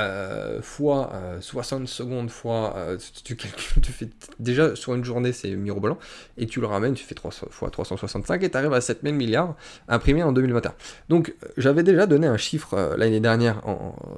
euh, 0.00 0.62
fois 0.62 1.12
60 1.40 1.82
euh, 1.82 1.86
secondes, 1.86 2.30
fois. 2.30 2.74
Euh, 2.76 2.98
tu, 3.24 3.36
calcules, 3.36 3.80
tu 3.82 3.92
fais. 3.92 4.08
Déjà, 4.38 4.74
sur 4.76 4.94
une 4.94 5.04
journée, 5.04 5.32
c'est 5.32 5.50
mirobolant. 5.50 5.98
Et 6.36 6.46
tu 6.46 6.60
le 6.60 6.66
ramènes, 6.66 6.94
tu 6.94 7.04
fais 7.04 7.14
3 7.14 7.30
fois 7.50 7.70
365 7.70 8.42
et 8.42 8.50
tu 8.50 8.56
arrives 8.56 8.72
à 8.72 8.80
7000 8.80 9.14
milliards 9.14 9.54
imprimés 9.88 10.22
en 10.22 10.32
2021. 10.32 10.74
Donc, 11.08 11.34
j'avais 11.56 11.82
déjà 11.82 12.06
donné 12.06 12.26
un 12.26 12.36
chiffre 12.36 12.94
l'année 12.96 13.20
dernière 13.20 13.62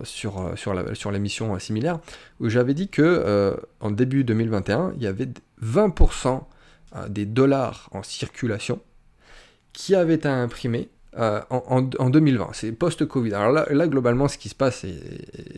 sur, 0.03 0.53
sur, 0.57 0.75
la, 0.75 0.95
sur 0.95 1.11
l'émission 1.11 1.59
similaire 1.59 1.99
où 2.41 2.49
j'avais 2.49 2.75
dit 2.75 2.89
que 2.89 3.57
en 3.81 3.91
début 3.91 4.25
2021, 4.25 4.95
il 4.97 5.03
y 5.03 5.07
avait 5.07 5.29
20% 5.63 6.43
des 7.09 7.27
dollars 7.27 7.89
en 7.93 8.03
circulation 8.03 8.81
qui 9.73 9.95
avaient 9.95 10.15
été 10.15 10.29
imprimés 10.29 10.89
euh, 11.19 11.41
en, 11.51 11.83
2020, 11.83 12.51
c'est 12.55 12.73
post-Covid. 12.73 13.35
Alors 13.35 13.53
là, 13.53 13.87
globalement, 13.87 14.29
ce 14.29 14.39
qui 14.39 14.49
se 14.49 14.55
passe, 14.55 14.87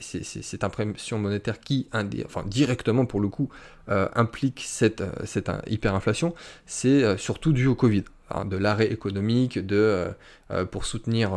c'est 0.00 0.24
cette 0.24 0.64
impression 0.64 1.18
monétaire 1.18 1.60
qui, 1.60 1.88
enfin, 2.24 2.42
directement 2.46 3.06
pour 3.06 3.20
le 3.20 3.28
coup, 3.28 3.48
euh, 3.88 4.08
implique 4.14 4.62
cette, 4.66 5.00
euh, 5.00 5.60
hyperinflation, 5.68 6.34
c'est 6.66 7.16
surtout 7.18 7.52
dû 7.52 7.66
au 7.66 7.74
Covid. 7.74 8.04
Hein, 8.30 8.46
de 8.46 8.56
l'arrêt 8.56 8.90
économique, 8.90 9.64
de, 9.64 10.06
pour 10.70 10.86
soutenir 10.86 11.32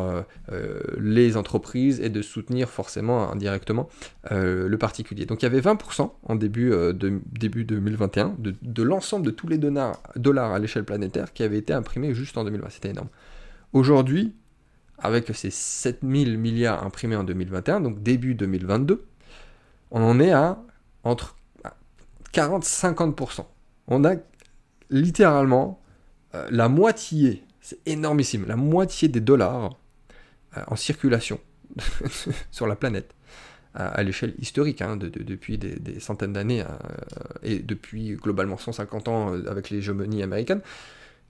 les 0.97 1.35
entreprises 1.35 1.99
et 1.99 2.07
de 2.07 2.21
soutenir 2.21 2.69
forcément 2.69 3.29
indirectement 3.29 3.89
le 4.31 4.75
particulier. 4.77 5.25
Donc 5.25 5.41
il 5.41 5.45
y 5.45 5.47
avait 5.47 5.59
20% 5.59 6.09
en 6.23 6.35
début, 6.35 6.69
de, 6.69 7.19
début 7.37 7.65
2021 7.65 8.35
de, 8.39 8.55
de 8.61 8.83
l'ensemble 8.83 9.25
de 9.25 9.31
tous 9.31 9.49
les 9.49 9.57
dollars, 9.57 10.01
dollars 10.15 10.53
à 10.53 10.59
l'échelle 10.59 10.85
planétaire 10.85 11.33
qui 11.33 11.43
avaient 11.43 11.57
été 11.57 11.73
imprimés 11.73 12.13
juste 12.13 12.37
en 12.37 12.45
2020. 12.45 12.69
C'était 12.69 12.91
énorme. 12.91 13.09
Aujourd'hui, 13.73 14.35
avec 14.97 15.33
ces 15.35 15.49
7000 15.49 16.37
milliards 16.37 16.85
imprimés 16.85 17.15
en 17.15 17.23
2021, 17.23 17.81
donc 17.81 18.01
début 18.01 18.35
2022, 18.35 19.05
on 19.91 20.01
en 20.01 20.19
est 20.19 20.31
à 20.31 20.61
entre 21.03 21.35
40-50%. 22.33 23.45
On 23.87 24.03
a 24.05 24.15
littéralement 24.89 25.81
euh, 26.35 26.47
la 26.51 26.69
moitié, 26.69 27.43
c'est 27.61 27.79
énormissime, 27.85 28.45
la 28.47 28.55
moitié 28.55 29.07
des 29.07 29.21
dollars 29.21 29.75
euh, 30.57 30.61
en 30.67 30.75
circulation 30.75 31.39
sur 32.51 32.67
la 32.67 32.75
planète 32.75 33.13
à, 33.73 34.01
l'échelle 34.01 34.33
historique, 34.39 34.81
hein, 34.81 34.97
depuis 34.97 35.59
des, 35.59 35.99
centaines 35.99 36.33
d'années 36.33 36.61
euh, 36.61 36.65
et 37.43 37.59
depuis 37.59 38.15
globalement 38.15 38.57
150 38.57 39.07
ans 39.07 39.33
avec 39.45 39.69
l'hégémonie 39.69 40.23
américaine, 40.23 40.61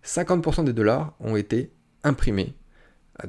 50% 0.06 0.64
des 0.64 0.72
dollars 0.72 1.14
ont 1.20 1.36
été 1.36 1.72
imprimés 2.04 2.54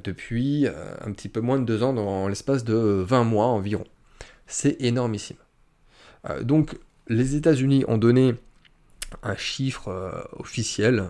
depuis 0.03 0.67
un 0.67 1.13
petit 1.13 1.29
peu 1.29 1.41
moins 1.41 1.59
de 1.59 1.65
deux 1.65 1.83
ans 1.83 1.93
dans 1.95 2.29
l'espace 2.29 2.65
de 2.65 2.75
20 2.75 3.25
mois 3.25 3.47
environ. 3.47 3.85
C'est 4.47 4.77
énormissime. 4.81 5.39
donc 6.43 6.77
les 7.09 7.37
États-Unis 7.37 7.85
ont 7.89 7.99
donné 7.99 8.35
un 9.23 9.37
chiffre 9.37 9.89
euh, 9.89 10.23
officiel 10.39 11.09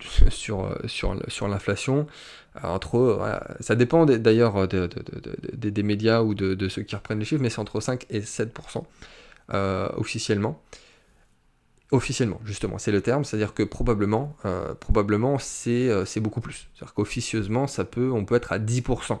sur, 0.30 0.64
euh, 0.64 0.76
sur, 0.86 1.16
sur 1.28 1.48
l'inflation. 1.48 2.06
Euh, 2.56 2.68
entre, 2.68 3.20
ça 3.60 3.74
dépend 3.74 4.06
d'ailleurs 4.06 4.68
des 4.68 5.82
médias 5.82 6.22
ou 6.22 6.34
de, 6.34 6.68
ceux 6.68 6.82
qui 6.82 6.94
reprennent 6.96 7.18
les 7.18 7.24
chiffres, 7.24 7.42
mais 7.42 7.50
c'est 7.50 7.60
entre 7.60 7.80
5 7.80 8.06
et 8.10 8.20
7% 8.20 8.84
officiellement. 9.96 10.60
Officiellement, 11.90 12.40
justement, 12.44 12.78
c'est 12.78 12.92
le 12.92 13.02
terme, 13.02 13.24
c'est-à-dire 13.24 13.54
que 13.54 13.62
probablement, 13.62 14.34
probablement 14.80 15.38
c'est 15.38 15.90
beaucoup 16.20 16.40
plus. 16.40 16.68
C'est-à-dire 16.74 16.94
qu'officieusement, 16.94 17.66
ça 17.66 17.84
peut, 17.84 18.10
on 18.10 18.24
peut 18.24 18.34
être 18.34 18.52
à 18.52 18.58
10% 18.58 19.18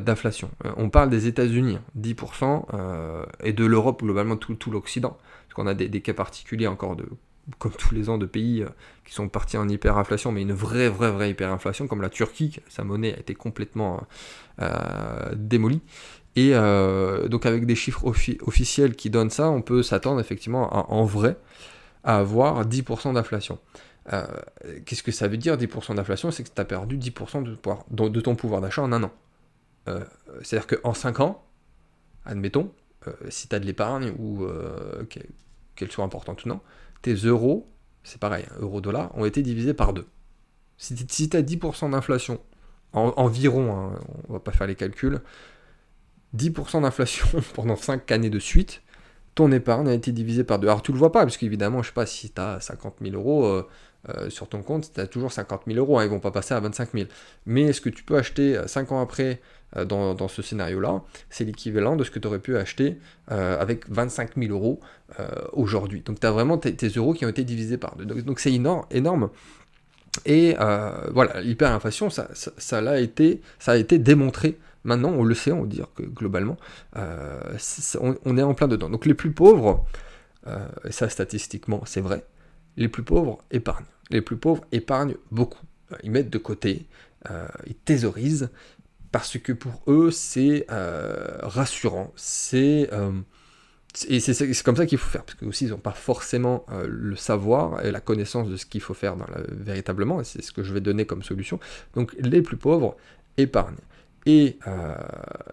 d'inflation. 0.00 0.50
on 0.76 0.90
parle 0.90 1.08
des 1.08 1.28
États-Unis, 1.28 1.78
10%, 1.98 2.44
hein, 2.44 3.26
et 3.42 3.52
de 3.52 3.64
l'Europe, 3.64 4.02
globalement 4.02 4.36
tout, 4.36 4.70
l'Occident. 4.70 5.16
Parce 5.46 5.54
qu'on 5.54 5.66
a 5.66 5.74
des, 5.74 5.88
des, 5.88 6.00
cas 6.00 6.14
particuliers 6.14 6.66
encore 6.66 6.96
de 6.96 7.08
comme 7.58 7.72
tous 7.72 7.94
les 7.94 8.08
ans, 8.08 8.18
de 8.18 8.26
pays 8.26 8.62
euh, 8.62 8.68
qui 9.04 9.14
sont 9.14 9.28
partis 9.28 9.56
en 9.56 9.68
hyperinflation, 9.68 10.32
mais 10.32 10.42
une 10.42 10.52
vraie, 10.52 10.88
vraie, 10.88 11.10
vraie 11.10 11.30
hyperinflation, 11.30 11.86
comme 11.86 12.02
la 12.02 12.10
Turquie, 12.10 12.60
sa 12.68 12.84
monnaie 12.84 13.14
a 13.14 13.18
été 13.18 13.34
complètement 13.34 14.02
euh, 14.60 15.34
démolie. 15.34 15.80
Et 16.38 16.50
euh, 16.54 17.26
donc 17.26 17.46
avec 17.46 17.66
des 17.66 17.74
chiffres 17.74 18.06
officiels 18.06 18.94
qui 18.94 19.10
donnent 19.10 19.28
ça, 19.28 19.50
on 19.50 19.60
peut 19.60 19.82
s'attendre 19.82 20.20
effectivement 20.20 20.92
en 20.92 21.04
vrai 21.04 21.36
à 22.04 22.18
avoir 22.18 22.64
10% 22.64 23.14
d'inflation. 23.14 23.58
Qu'est-ce 24.86 25.02
que 25.02 25.10
ça 25.10 25.26
veut 25.26 25.36
dire 25.36 25.56
10% 25.56 25.96
d'inflation? 25.96 26.30
C'est 26.30 26.44
que 26.44 26.54
tu 26.54 26.60
as 26.60 26.64
perdu 26.64 26.96
10% 26.96 27.42
de, 27.42 28.20
ton 28.20 28.36
pouvoir 28.36 28.60
d'achat 28.60 28.82
en 28.82 28.92
un 28.92 29.02
an. 29.02 29.10
C'est-à-dire 30.42 30.68
qu'en 30.68 30.94
5 30.94 31.18
ans, 31.18 31.44
admettons, 32.24 32.70
si 33.30 33.48
tu 33.48 33.56
as 33.56 33.58
de 33.58 33.66
l'épargne 33.66 34.14
ou 34.16 34.46
qu'elle 35.74 35.90
soit 35.90 36.04
importante 36.04 36.44
ou 36.44 36.50
non, 36.50 36.60
tes 37.02 37.14
euros, 37.14 37.68
c'est 38.04 38.20
pareil, 38.20 38.46
euro-dollar, 38.60 39.10
ont 39.18 39.24
été 39.24 39.42
divisés 39.42 39.74
par 39.74 39.92
deux. 39.92 40.06
Si, 40.76 40.94
tu 40.94 41.36
as 41.36 41.42
10% 41.42 41.90
d'inflation, 41.90 42.40
environ, 42.92 43.76
hein, 43.76 44.00
on 44.28 44.34
va 44.34 44.38
pas 44.40 44.52
faire 44.52 44.68
les 44.68 44.76
calculs, 44.76 45.20
10% 46.36 46.82
d'inflation 46.82 47.26
pendant 47.54 47.76
5 47.76 48.10
années 48.12 48.30
de 48.30 48.38
suite, 48.38 48.82
ton 49.34 49.52
épargne 49.52 49.88
a 49.88 49.94
été 49.94 50.12
divisée 50.12 50.44
par 50.44 50.58
deux. 50.58 50.68
Alors 50.68 50.82
tu 50.82 50.92
le 50.92 50.98
vois 50.98 51.12
pas, 51.12 51.22
parce 51.22 51.36
qu'évidemment, 51.36 51.82
je 51.82 51.88
sais 51.88 51.94
pas, 51.94 52.06
si 52.06 52.30
tu 52.30 52.40
as 52.40 52.60
50 52.60 52.96
000 53.02 53.14
euros 53.14 53.46
euh, 53.46 53.66
euh, 54.08 54.30
sur 54.30 54.48
ton 54.48 54.62
compte, 54.62 54.92
tu 54.92 55.00
as 55.00 55.06
toujours 55.06 55.32
50 55.32 55.62
000 55.66 55.78
euros, 55.78 55.98
hein, 55.98 56.04
ils 56.04 56.10
vont 56.10 56.20
pas 56.20 56.30
passer 56.30 56.54
à 56.54 56.60
25 56.60 56.90
000. 56.92 57.06
Mais 57.46 57.62
est-ce 57.62 57.80
que 57.80 57.90
tu 57.90 58.02
peux 58.02 58.16
acheter 58.16 58.60
5 58.66 58.92
ans 58.92 59.00
après 59.00 59.40
euh, 59.76 59.84
dans, 59.84 60.28
ce 60.28 60.40
scénario-là, 60.40 61.02
c'est 61.28 61.44
l'équivalent 61.44 61.96
de 61.96 62.04
ce 62.04 62.10
que 62.10 62.18
tu 62.18 62.26
aurais 62.26 62.38
pu 62.38 62.56
acheter 62.56 62.98
euh, 63.30 63.60
avec 63.60 63.88
25 63.90 64.36
000 64.36 64.52
euros 64.52 64.80
euh, 65.20 65.28
aujourd'hui. 65.52 66.00
Donc 66.00 66.20
tu 66.20 66.26
as 66.26 66.30
vraiment 66.30 66.56
tes, 66.56 66.74
euros 66.96 67.12
qui 67.12 67.26
ont 67.26 67.28
été 67.28 67.44
divisés 67.44 67.76
par 67.76 67.96
deux. 67.96 68.06
Donc 68.06 68.40
c'est 68.40 68.52
énorme, 68.52 68.86
énorme. 68.90 69.30
Et 70.24 70.56
voilà, 71.12 71.40
l'hyperinflation, 71.42 72.10
ça, 72.10 72.28
ça 72.34 72.78
a 72.78 72.98
été 73.76 73.98
démontré. 73.98 74.58
Maintenant, 74.84 75.10
on 75.10 75.24
le 75.24 75.34
sait, 75.34 75.52
on 75.52 75.62
va 75.62 75.66
dire 75.66 75.88
que 75.94 76.02
globalement, 76.02 76.56
on, 76.94 78.36
est 78.36 78.42
en 78.42 78.54
plein 78.54 78.68
dedans. 78.68 78.88
Donc 78.88 79.06
les 79.06 79.14
plus 79.14 79.32
pauvres, 79.32 79.84
et 80.46 80.92
ça 80.92 81.08
statistiquement 81.08 81.82
c'est 81.84 82.00
vrai, 82.00 82.24
les 82.76 82.88
plus 82.88 83.02
pauvres 83.02 83.38
épargnent. 83.50 83.86
Les 84.10 84.22
plus 84.22 84.36
pauvres 84.36 84.64
épargnent 84.72 85.16
beaucoup. 85.30 85.64
Ils 86.02 86.10
mettent 86.10 86.30
de 86.30 86.38
côté, 86.38 86.86
ils 87.66 87.74
thésaurisent, 87.74 88.50
parce 89.12 89.38
que 89.38 89.52
pour 89.52 89.82
eux, 89.86 90.10
c'est 90.10 90.66
euh, 90.70 91.38
rassurant. 91.42 92.12
C'est 92.16 92.88
euh, 92.92 93.12
et 94.08 94.20
c'est 94.20 94.62
comme 94.62 94.76
ça 94.76 94.86
qu'il 94.86 94.98
faut 94.98 95.08
faire, 95.08 95.24
parce 95.24 95.36
que 95.36 95.46
aussi 95.46 95.64
ils 95.64 95.70
n'ont 95.70 95.78
pas 95.78 95.92
forcément 95.92 96.64
euh, 96.70 96.86
le 96.86 97.16
savoir 97.16 97.84
et 97.84 97.90
la 97.90 98.00
connaissance 98.00 98.48
de 98.48 98.56
ce 98.56 98.66
qu'il 98.66 98.82
faut 98.82 98.94
faire 98.94 99.16
véritablement, 99.48 100.20
et 100.20 100.24
c'est 100.24 100.42
ce 100.42 100.52
que 100.52 100.62
je 100.62 100.72
vais 100.72 100.80
donner 100.80 101.06
comme 101.06 101.22
solution. 101.22 101.58
Donc 101.94 102.14
les 102.20 102.42
plus 102.42 102.56
pauvres 102.56 102.96
épargnent. 103.38 103.78
Et, 104.30 104.58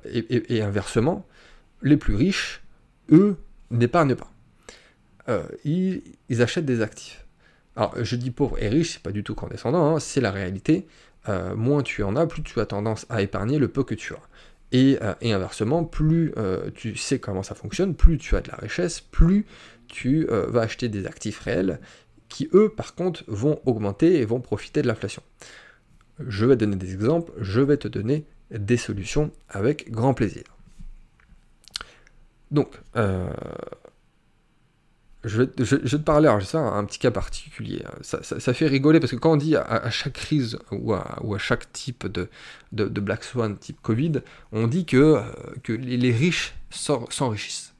et, 0.05 0.61
inversement, 0.61 1.25
les 1.81 1.95
plus 1.95 2.15
riches, 2.15 2.61
eux, 3.09 3.37
n'épargnent 3.71 4.15
pas. 4.15 4.31
Ils, 5.63 6.03
ils, 6.29 6.41
achètent 6.41 6.65
des 6.65 6.81
actifs. 6.81 7.25
Alors 7.75 7.93
je 8.03 8.15
dis 8.15 8.31
pauvre 8.31 8.61
et 8.61 8.67
riche, 8.67 8.93
c'est 8.93 9.01
pas 9.01 9.11
du 9.11 9.23
tout 9.23 9.33
condescendant, 9.33 9.95
hein, 9.95 9.99
c'est 9.99 10.21
la 10.21 10.31
réalité. 10.31 10.85
Euh, 11.27 11.55
moins 11.55 11.81
tu 11.81 12.03
en 12.03 12.15
as, 12.15 12.27
plus 12.27 12.43
tu 12.43 12.59
as 12.59 12.65
tendance 12.65 13.05
à 13.09 13.21
épargner 13.21 13.57
le 13.57 13.67
peu 13.67 13.83
que 13.83 13.95
tu 13.95 14.13
as. 14.13 14.21
Et, 14.71 14.97
euh, 15.01 15.13
inversement, 15.23 15.83
plus 15.83 16.33
euh, 16.37 16.69
tu 16.75 16.95
sais 16.95 17.19
comment 17.19 17.43
ça 17.43 17.55
fonctionne, 17.55 17.95
plus 17.95 18.17
tu 18.17 18.35
as 18.35 18.41
de 18.41 18.49
la 18.49 18.57
richesse, 18.57 18.99
plus 18.99 19.45
tu 19.87 20.25
vas 20.25 20.61
acheter 20.61 20.89
des 20.89 21.05
actifs 21.05 21.39
réels 21.39 21.79
qui, 22.27 22.49
eux, 22.53 22.69
par 22.69 22.95
contre, 22.95 23.23
vont 23.27 23.61
augmenter 23.65 24.19
et 24.19 24.25
vont 24.25 24.41
profiter 24.41 24.81
de 24.81 24.87
l'inflation. 24.87 25.21
Je 26.27 26.45
vais 26.45 26.55
donner 26.55 26.75
des 26.75 26.93
exemples, 26.93 27.31
je 27.39 27.61
vais 27.61 27.77
te 27.77 27.87
donner 27.87 28.25
des 28.57 28.77
solutions 28.77 29.31
avec 29.49 29.91
grand 29.91 30.13
plaisir. 30.13 30.43
Donc, 32.51 32.79
je 35.25 35.41
vais, 35.41 35.47
te 35.47 35.95
parler, 35.97 36.27
alors 36.27 36.39
je 36.39 36.45
sais, 36.45 36.57
un 36.57 36.83
petit 36.85 36.99
cas 36.99 37.09
particulier. 37.11 37.83
Ça, 38.01 38.53
fait 38.53 38.67
rigoler 38.67 38.99
parce 38.99 39.11
que 39.11 39.17
quand 39.17 39.33
on 39.33 39.37
dit 39.37 39.55
à, 39.55 39.89
chaque 39.89 40.13
crise 40.13 40.59
ou 40.71 40.93
à, 40.93 41.19
chaque 41.39 41.71
type 41.73 42.05
de, 42.07 42.29
Black 42.71 43.23
Swan, 43.23 43.57
type 43.57 43.81
Covid, 43.81 44.21
on 44.51 44.67
dit 44.67 44.85
que, 44.85 44.97
euh, 44.97 45.21
que 45.63 45.73
les, 45.73 46.11
riches 46.11 46.53
s'enrichissent, 46.69 47.73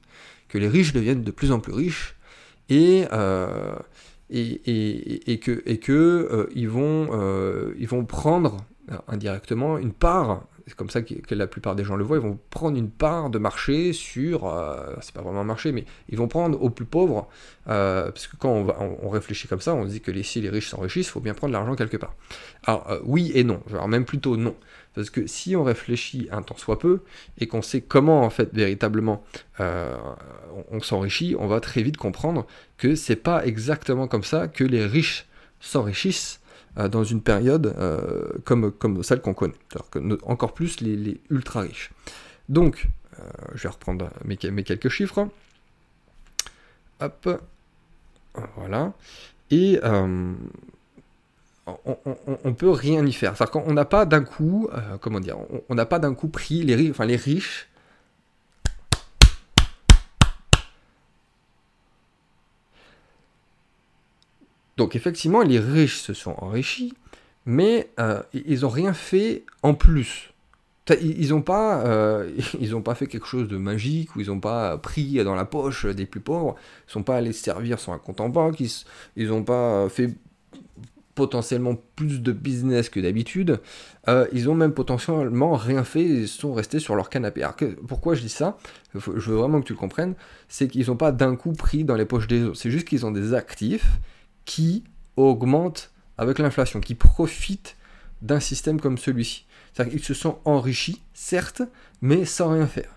que 0.48 0.58
les 0.58 0.68
riches 0.68 0.92
deviennent 0.92 1.22
de 1.22 1.30
plus 1.30 1.52
en 1.52 1.60
plus 1.60 1.72
riches 1.72 2.16
et, 2.68 3.06
euh, 3.12 3.76
et, 4.28 5.38
que, 5.40 5.62
et 5.66 5.78
que 5.78 5.92
euh, 5.92 6.46
ils, 6.52 6.68
vont, 6.68 7.06
ils 7.78 7.88
vont 7.88 8.04
prendre 8.04 8.56
indirectement 9.06 9.78
une 9.78 9.92
part 9.92 10.42
c'est 10.66 10.74
comme 10.74 10.90
ça 10.90 11.00
que, 11.02 11.34
la 11.34 11.46
plupart 11.46 11.76
des 11.76 11.84
gens 11.84 11.94
le 11.94 12.02
voient, 12.02 12.16
ils 12.16 12.22
vont 12.22 12.38
prendre 12.50 12.76
une 12.76 12.90
part 12.90 13.30
de 13.30 13.38
marché 13.38 13.92
sur, 13.92 14.46
euh, 14.46 14.94
c'est 15.00 15.14
pas 15.14 15.22
vraiment 15.22 15.40
un 15.40 15.44
marché, 15.44 15.70
mais 15.70 15.84
ils 16.08 16.18
vont 16.18 16.26
prendre 16.26 16.60
aux 16.60 16.70
plus 16.70 16.84
pauvres, 16.84 17.28
euh, 17.68 18.10
parce 18.10 18.26
que 18.26 18.36
quand 18.36 18.50
on, 18.50 18.64
va, 18.64 18.76
on, 18.80 19.08
réfléchit 19.08 19.46
comme 19.46 19.60
ça, 19.60 19.74
on 19.74 19.84
se 19.84 19.90
dit 19.90 20.00
que 20.00 20.10
les, 20.10 20.24
si 20.24 20.40
les 20.40 20.50
riches 20.50 20.68
s'enrichissent, 20.68 21.06
il 21.06 21.10
faut 21.10 21.20
bien 21.20 21.34
prendre 21.34 21.52
l'argent 21.52 21.76
quelque 21.76 21.96
part. 21.96 22.14
Alors 22.64 22.90
euh, 22.90 23.00
oui 23.04 23.30
et 23.34 23.44
non, 23.44 23.62
alors 23.70 23.86
même 23.86 24.04
plutôt 24.04 24.36
non, 24.36 24.56
parce 24.94 25.08
que 25.08 25.28
si 25.28 25.54
on 25.54 25.62
réfléchit 25.62 26.28
un 26.32 26.42
temps 26.42 26.56
soit 26.56 26.80
peu, 26.80 27.00
et 27.38 27.46
qu'on 27.46 27.62
sait 27.62 27.80
comment 27.80 28.22
en 28.22 28.30
fait 28.30 28.52
véritablement 28.52 29.22
on, 29.60 30.80
s'enrichit, 30.80 31.36
on 31.38 31.46
va 31.46 31.60
très 31.60 31.82
vite 31.82 31.96
comprendre 31.96 32.46
que 32.76 32.96
c'est 32.96 33.16
pas 33.16 33.46
exactement 33.46 34.08
comme 34.08 34.24
ça 34.24 34.48
que 34.48 34.64
les 34.64 34.84
riches 34.84 35.26
s'enrichissent 35.60 36.40
dans 36.76 37.04
une 37.04 37.22
période 37.22 37.74
euh, 37.78 38.28
comme, 38.44 38.70
comme 38.70 39.02
celle 39.02 39.20
qu'on 39.20 39.34
connaît. 39.34 39.54
Encore 40.24 40.54
plus 40.54 40.80
les, 40.80 41.20
ultra 41.30 41.60
riches. 41.60 41.90
Donc, 42.48 42.88
euh, 43.18 43.22
je 43.54 43.62
vais 43.64 43.68
reprendre 43.68 44.10
mes, 44.24 44.36
quelques 44.36 44.88
chiffres. 44.88 45.28
Hop. 47.00 47.42
Voilà. 48.56 48.92
Et 49.50 49.80
on, 49.82 50.34
on, 52.44 52.54
peut 52.54 52.70
rien 52.70 53.04
y 53.06 53.12
faire. 53.12 53.34
Qu'on 53.50 53.72
n'a 53.72 53.84
pas 53.84 54.04
d'un 54.04 54.22
coup, 54.22 54.68
comment 55.00 55.20
dire, 55.20 55.38
on 55.68 55.74
n'a 55.74 55.86
pas 55.86 55.98
d'un 55.98 56.14
coup 56.14 56.28
pris 56.28 56.62
les 56.62 56.74
riches 57.16 57.68
Donc 64.76 64.96
effectivement, 64.96 65.42
les 65.42 65.58
riches 65.58 66.00
se 66.00 66.12
sont 66.12 66.34
enrichis, 66.38 66.94
mais 67.46 67.90
euh, 67.98 68.22
ils 68.32 68.60
n'ont 68.60 68.68
rien 68.68 68.92
fait 68.92 69.44
en 69.62 69.74
plus. 69.74 70.32
Ils 71.00 71.30
n'ont 71.30 71.42
pas, 71.42 71.84
euh, 71.86 72.30
pas 72.84 72.94
fait 72.94 73.06
quelque 73.06 73.26
chose 73.26 73.48
de 73.48 73.56
magique, 73.56 74.14
ou 74.14 74.20
ils 74.20 74.28
n'ont 74.28 74.40
pas 74.40 74.78
pris 74.78 75.22
dans 75.24 75.34
la 75.34 75.44
poche 75.44 75.86
des 75.86 76.06
plus 76.06 76.20
pauvres, 76.20 76.54
ils 76.88 76.92
sont 76.92 77.02
pas 77.02 77.16
allés 77.16 77.32
se 77.32 77.42
servir 77.42 77.80
sur 77.80 77.92
un 77.92 77.98
compte 77.98 78.20
en 78.20 78.28
banque, 78.28 78.60
ils 78.60 79.28
n'ont 79.28 79.42
pas 79.42 79.88
fait 79.88 80.14
potentiellement 81.16 81.76
plus 81.96 82.20
de 82.20 82.30
business 82.30 82.90
que 82.90 83.00
d'habitude, 83.00 83.58
euh, 84.06 84.26
ils 84.32 84.48
ont 84.50 84.54
même 84.54 84.72
potentiellement 84.72 85.54
rien 85.54 85.82
fait, 85.82 86.04
ils 86.04 86.28
sont 86.28 86.52
restés 86.52 86.78
sur 86.78 86.94
leur 86.94 87.08
canapé. 87.08 87.42
Alors 87.42 87.56
pourquoi 87.88 88.14
je 88.14 88.20
dis 88.20 88.28
ça? 88.28 88.58
Je 88.94 89.00
veux 89.10 89.36
vraiment 89.36 89.60
que 89.60 89.66
tu 89.66 89.72
le 89.72 89.78
comprennes, 89.78 90.14
c'est 90.48 90.68
qu'ils 90.68 90.86
n'ont 90.88 90.96
pas 90.96 91.12
d'un 91.12 91.34
coup 91.34 91.52
pris 91.52 91.84
dans 91.84 91.96
les 91.96 92.04
poches 92.04 92.28
des 92.28 92.44
autres, 92.44 92.58
c'est 92.58 92.70
juste 92.70 92.86
qu'ils 92.86 93.06
ont 93.06 93.10
des 93.10 93.32
actifs 93.32 93.86
qui 94.46 94.84
augmentent 95.16 95.90
avec 96.16 96.38
l'inflation, 96.38 96.80
qui 96.80 96.94
profitent 96.94 97.76
d'un 98.22 98.40
système 98.40 98.80
comme 98.80 98.96
celui-ci. 98.96 99.44
C'est-à-dire 99.72 99.92
qu'ils 99.92 100.04
se 100.04 100.14
sont 100.14 100.38
enrichis, 100.46 101.02
certes, 101.12 101.60
mais 102.00 102.24
sans 102.24 102.50
rien 102.50 102.66
faire. 102.66 102.90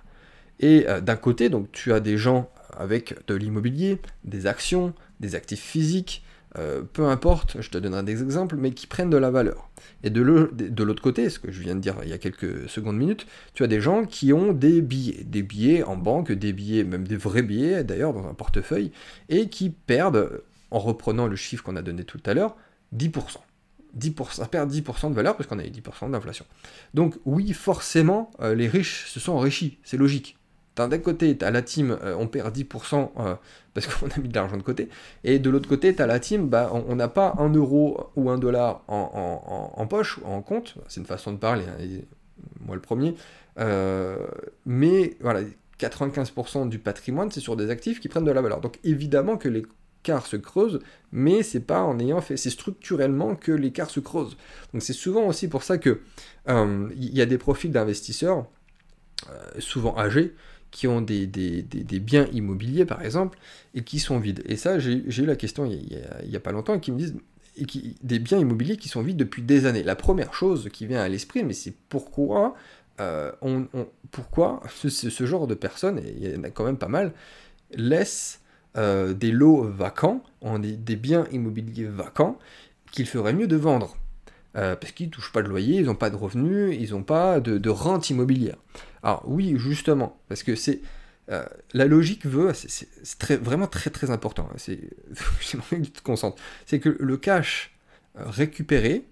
Et 0.62 0.88
euh, 0.88 1.02
d'un 1.02 1.18
côté, 1.18 1.50
donc 1.50 1.70
tu 1.74 1.92
as 1.92 2.00
des 2.00 2.18
gens 2.18 2.50
avec 2.78 3.16
de 3.28 3.36
l'immobilier, 3.36 4.00
des 4.24 4.48
actions, 4.48 4.94
des 5.20 5.36
actifs 5.36 5.62
physiques, 5.62 6.24
euh, 6.58 6.82
peu 6.82 7.06
importe, 7.06 7.62
je 7.62 7.70
te 7.70 7.78
donnerai 7.78 8.04
des 8.04 8.24
exemples, 8.24 8.56
mais 8.56 8.72
qui 8.72 8.88
prennent 8.88 9.10
de 9.10 9.18
la 9.18 9.30
valeur. 9.30 9.70
Et 10.04 10.10
de 10.10 10.22
l'autre 10.22 11.02
côté, 11.02 11.30
ce 11.30 11.38
que 11.40 11.52
je 11.52 11.62
viens 11.62 11.76
de 11.76 11.80
dire 11.80 11.96
il 12.04 12.10
y 12.10 12.14
a 12.14 12.18
quelques 12.18 12.68
secondes 12.70 12.98
minutes, 12.98 13.28
tu 13.54 13.64
as 13.64 13.68
des 13.68 13.82
gens 13.82 14.06
qui 14.06 14.34
ont 14.34 14.52
des 14.52 14.82
billets, 14.82 15.24
des 15.24 15.44
billets 15.44 15.84
en 15.84 15.96
banque, 15.96 16.32
des 16.32 16.54
billets, 16.54 16.84
même 16.84 17.08
des 17.08 17.18
vrais 17.18 17.44
billets 17.44 17.84
d'ailleurs, 17.84 18.14
dans 18.14 18.28
un 18.28 18.34
portefeuille, 18.34 18.92
et 19.30 19.50
qui 19.50 19.70
perdent, 19.70 20.42
en 20.72 20.80
reprenant 20.80 21.28
le 21.28 21.36
chiffre 21.36 21.64
qu'on 21.64 21.76
a 21.76 21.82
donné 21.82 22.04
tout 22.04 22.22
à 22.26 22.34
l'heure, 22.34 22.56
10%. 22.96 23.40
10%, 23.98 24.34
ça 24.34 24.46
perd 24.46 24.72
10% 24.72 25.10
de 25.10 25.16
valeur 25.16 25.36
parce 25.36 25.48
qu'on 25.48 25.60
a 25.60 25.66
eu 25.66 25.70
10% 25.70 26.12
d'inflation. 26.12 26.46
Donc 26.94 27.16
oui, 27.26 27.54
forcément, 27.54 28.32
euh, 28.40 28.54
les 28.54 28.68
riches 28.68 29.08
se 29.08 29.20
sont 29.20 29.34
enrichis, 29.34 29.80
c'est 29.84 29.98
logique. 29.98 30.38
D'un 30.76 30.98
côté, 31.00 31.38
tu 31.38 31.44
as 31.44 31.52
la 31.52 31.62
team, 31.62 31.98
euh, 32.04 32.16
on 32.18 32.28
perd 32.28 32.56
10% 32.56 33.10
euh, 33.18 33.36
parce 33.74 33.88
qu'on 33.94 34.08
a 34.08 34.18
mis 34.20 34.30
de 34.30 34.36
l'argent 34.36 34.56
de 34.56 34.62
côté. 34.62 34.88
Et 35.26 35.38
de 35.40 35.50
l'autre 35.50 35.68
côté, 35.68 35.94
tu 35.94 36.02
as 36.02 36.08
la 36.08 36.20
team, 36.20 36.48
bah, 36.48 36.72
on 36.72 36.96
n'a 36.96 37.10
pas 37.10 37.36
un 37.38 37.50
euro 37.50 38.12
ou 38.16 38.30
un 38.30 38.38
dollar 38.38 38.84
en, 38.88 39.88
poche 39.88 40.20
ou 40.20 40.28
en 40.28 40.42
compte. 40.42 40.76
C'est 40.88 41.02
une 41.02 41.08
façon 41.08 41.34
de 41.34 41.38
parler, 41.38 41.66
hein, 41.68 41.84
moi 42.62 42.76
le 42.76 42.82
premier. 42.82 43.16
Mais 44.66 45.18
voilà, 45.20 45.42
95% 45.80 46.70
du 46.70 46.80
patrimoine, 46.80 47.30
c'est 47.32 47.40
sur 47.40 47.58
des 47.58 47.70
actifs 47.70 48.00
qui 48.00 48.08
prennent 48.08 48.24
de 48.24 48.32
la 48.32 48.42
valeur. 48.42 48.62
Donc 48.62 48.80
évidemment 48.84 49.36
que 49.36 49.50
l'écart 50.00 50.26
se 50.26 50.38
creuse, 50.38 50.80
mais 51.12 51.44
c'est 51.44 51.60
pas 51.60 51.84
en 51.84 52.00
ayant 52.00 52.22
fait, 52.22 52.38
c'est 52.38 52.50
structurellement 52.50 53.36
que 53.36 53.52
l'écart 53.52 53.90
se 53.90 54.00
creuse. 54.00 54.38
Donc 54.74 54.82
c'est 54.82 54.94
souvent 54.94 55.28
aussi 55.28 55.48
pour 55.48 55.64
ça 55.64 55.78
que 55.78 56.02
il 56.48 57.16
y 57.16 57.22
a 57.22 57.26
des 57.26 57.38
profils 57.38 57.72
d'investisseurs, 57.72 58.48
souvent 59.60 59.98
âgés, 59.98 60.34
qui 60.72 60.88
ont 60.88 61.02
des, 61.02 61.28
biens 61.28 62.28
immobiliers, 62.32 62.86
par 62.86 63.02
exemple, 63.02 63.38
et 63.74 63.84
qui 63.84 64.00
sont 64.00 64.20
vides. 64.20 64.44
Et 64.46 64.56
ça, 64.56 64.80
j'ai 64.80 65.04
eu 65.04 65.26
la 65.26 65.36
question 65.36 65.66
il 65.66 66.30
n'y 66.30 66.36
a, 66.36 66.40
pas 66.40 66.52
longtemps, 66.52 66.76
et 66.76 66.80
qui 66.80 66.92
me 66.92 66.98
disent 66.98 67.16
et 67.58 67.66
qui, 67.66 67.96
des 68.04 68.20
biens 68.20 68.38
immobiliers 68.38 68.78
qui 68.78 68.88
sont 68.88 69.02
vides 69.02 69.18
depuis 69.18 69.42
des 69.42 69.66
années. 69.66 69.84
La 69.84 69.96
première 69.96 70.34
chose 70.34 70.70
qui 70.72 70.86
vient 70.86 71.02
à 71.02 71.10
l'esprit, 71.10 71.44
mais 71.44 71.54
c'est 71.54 71.74
pourquoi, 71.90 72.56
euh, 73.02 73.32
on, 73.42 73.68
pourquoi 74.12 74.62
ce, 74.70 75.26
genre 75.26 75.48
de 75.48 75.56
personnes, 75.56 76.00
et 76.00 76.16
il 76.18 76.32
y 76.32 76.38
en 76.38 76.44
a 76.44 76.50
quand 76.50 76.64
même 76.64 76.78
pas 76.78 76.88
mal, 76.88 77.14
laissent 77.72 78.39
euh, 78.78 79.14
des 79.14 79.32
lots 79.32 79.64
vacants, 79.64 80.24
des, 80.60 80.96
biens 80.96 81.26
immobiliers 81.32 81.86
vacants, 81.86 82.38
qu'il 82.92 83.08
ferait 83.08 83.34
mieux 83.34 83.48
de 83.48 83.56
vendre. 83.56 83.98
Euh, 84.56 84.76
parce 84.76 84.92
qu'ils 84.92 85.08
ne 85.08 85.12
touchent 85.12 85.32
pas 85.32 85.42
de 85.42 85.48
loyer, 85.48 85.78
ils 85.80 85.86
n'ont 85.86 85.96
pas 85.96 86.10
de 86.10 86.16
revenus, 86.16 86.76
ils 86.80 86.92
n'ont 86.92 87.04
pas 87.04 87.40
de, 87.40 87.70
rente 87.70 88.10
immobilière. 88.10 88.58
Alors 89.04 89.24
oui, 89.28 89.56
justement, 89.58 90.20
parce 90.28 90.44
que 90.44 90.56
c'est 90.56 90.82
euh, 91.32 91.46
la 91.74 91.86
logique 91.86 92.26
veut, 92.26 92.52
c'est 92.54 93.44
vraiment 93.44 93.68
très 93.68 93.90
très 93.92 94.10
important. 94.10 94.50
Hein, 94.52 94.58
c'est 94.58 94.78
que. 95.72 96.14
C'est 96.66 96.80
que 96.80 96.98
le 97.00 97.18
cash 97.18 97.76
récupéré 98.16 99.06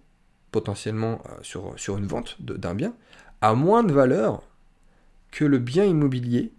potentiellement 0.52 1.22
sur, 1.42 1.74
sur 1.78 1.98
une 1.98 2.08
vente 2.08 2.38
d'un 2.42 2.74
bien 2.74 2.94
a 3.42 3.54
moins 3.54 3.84
de 3.84 3.94
valeur 3.94 4.44
que 5.32 5.46
le 5.46 5.60
bien 5.60 5.86
immobilier 5.86 6.52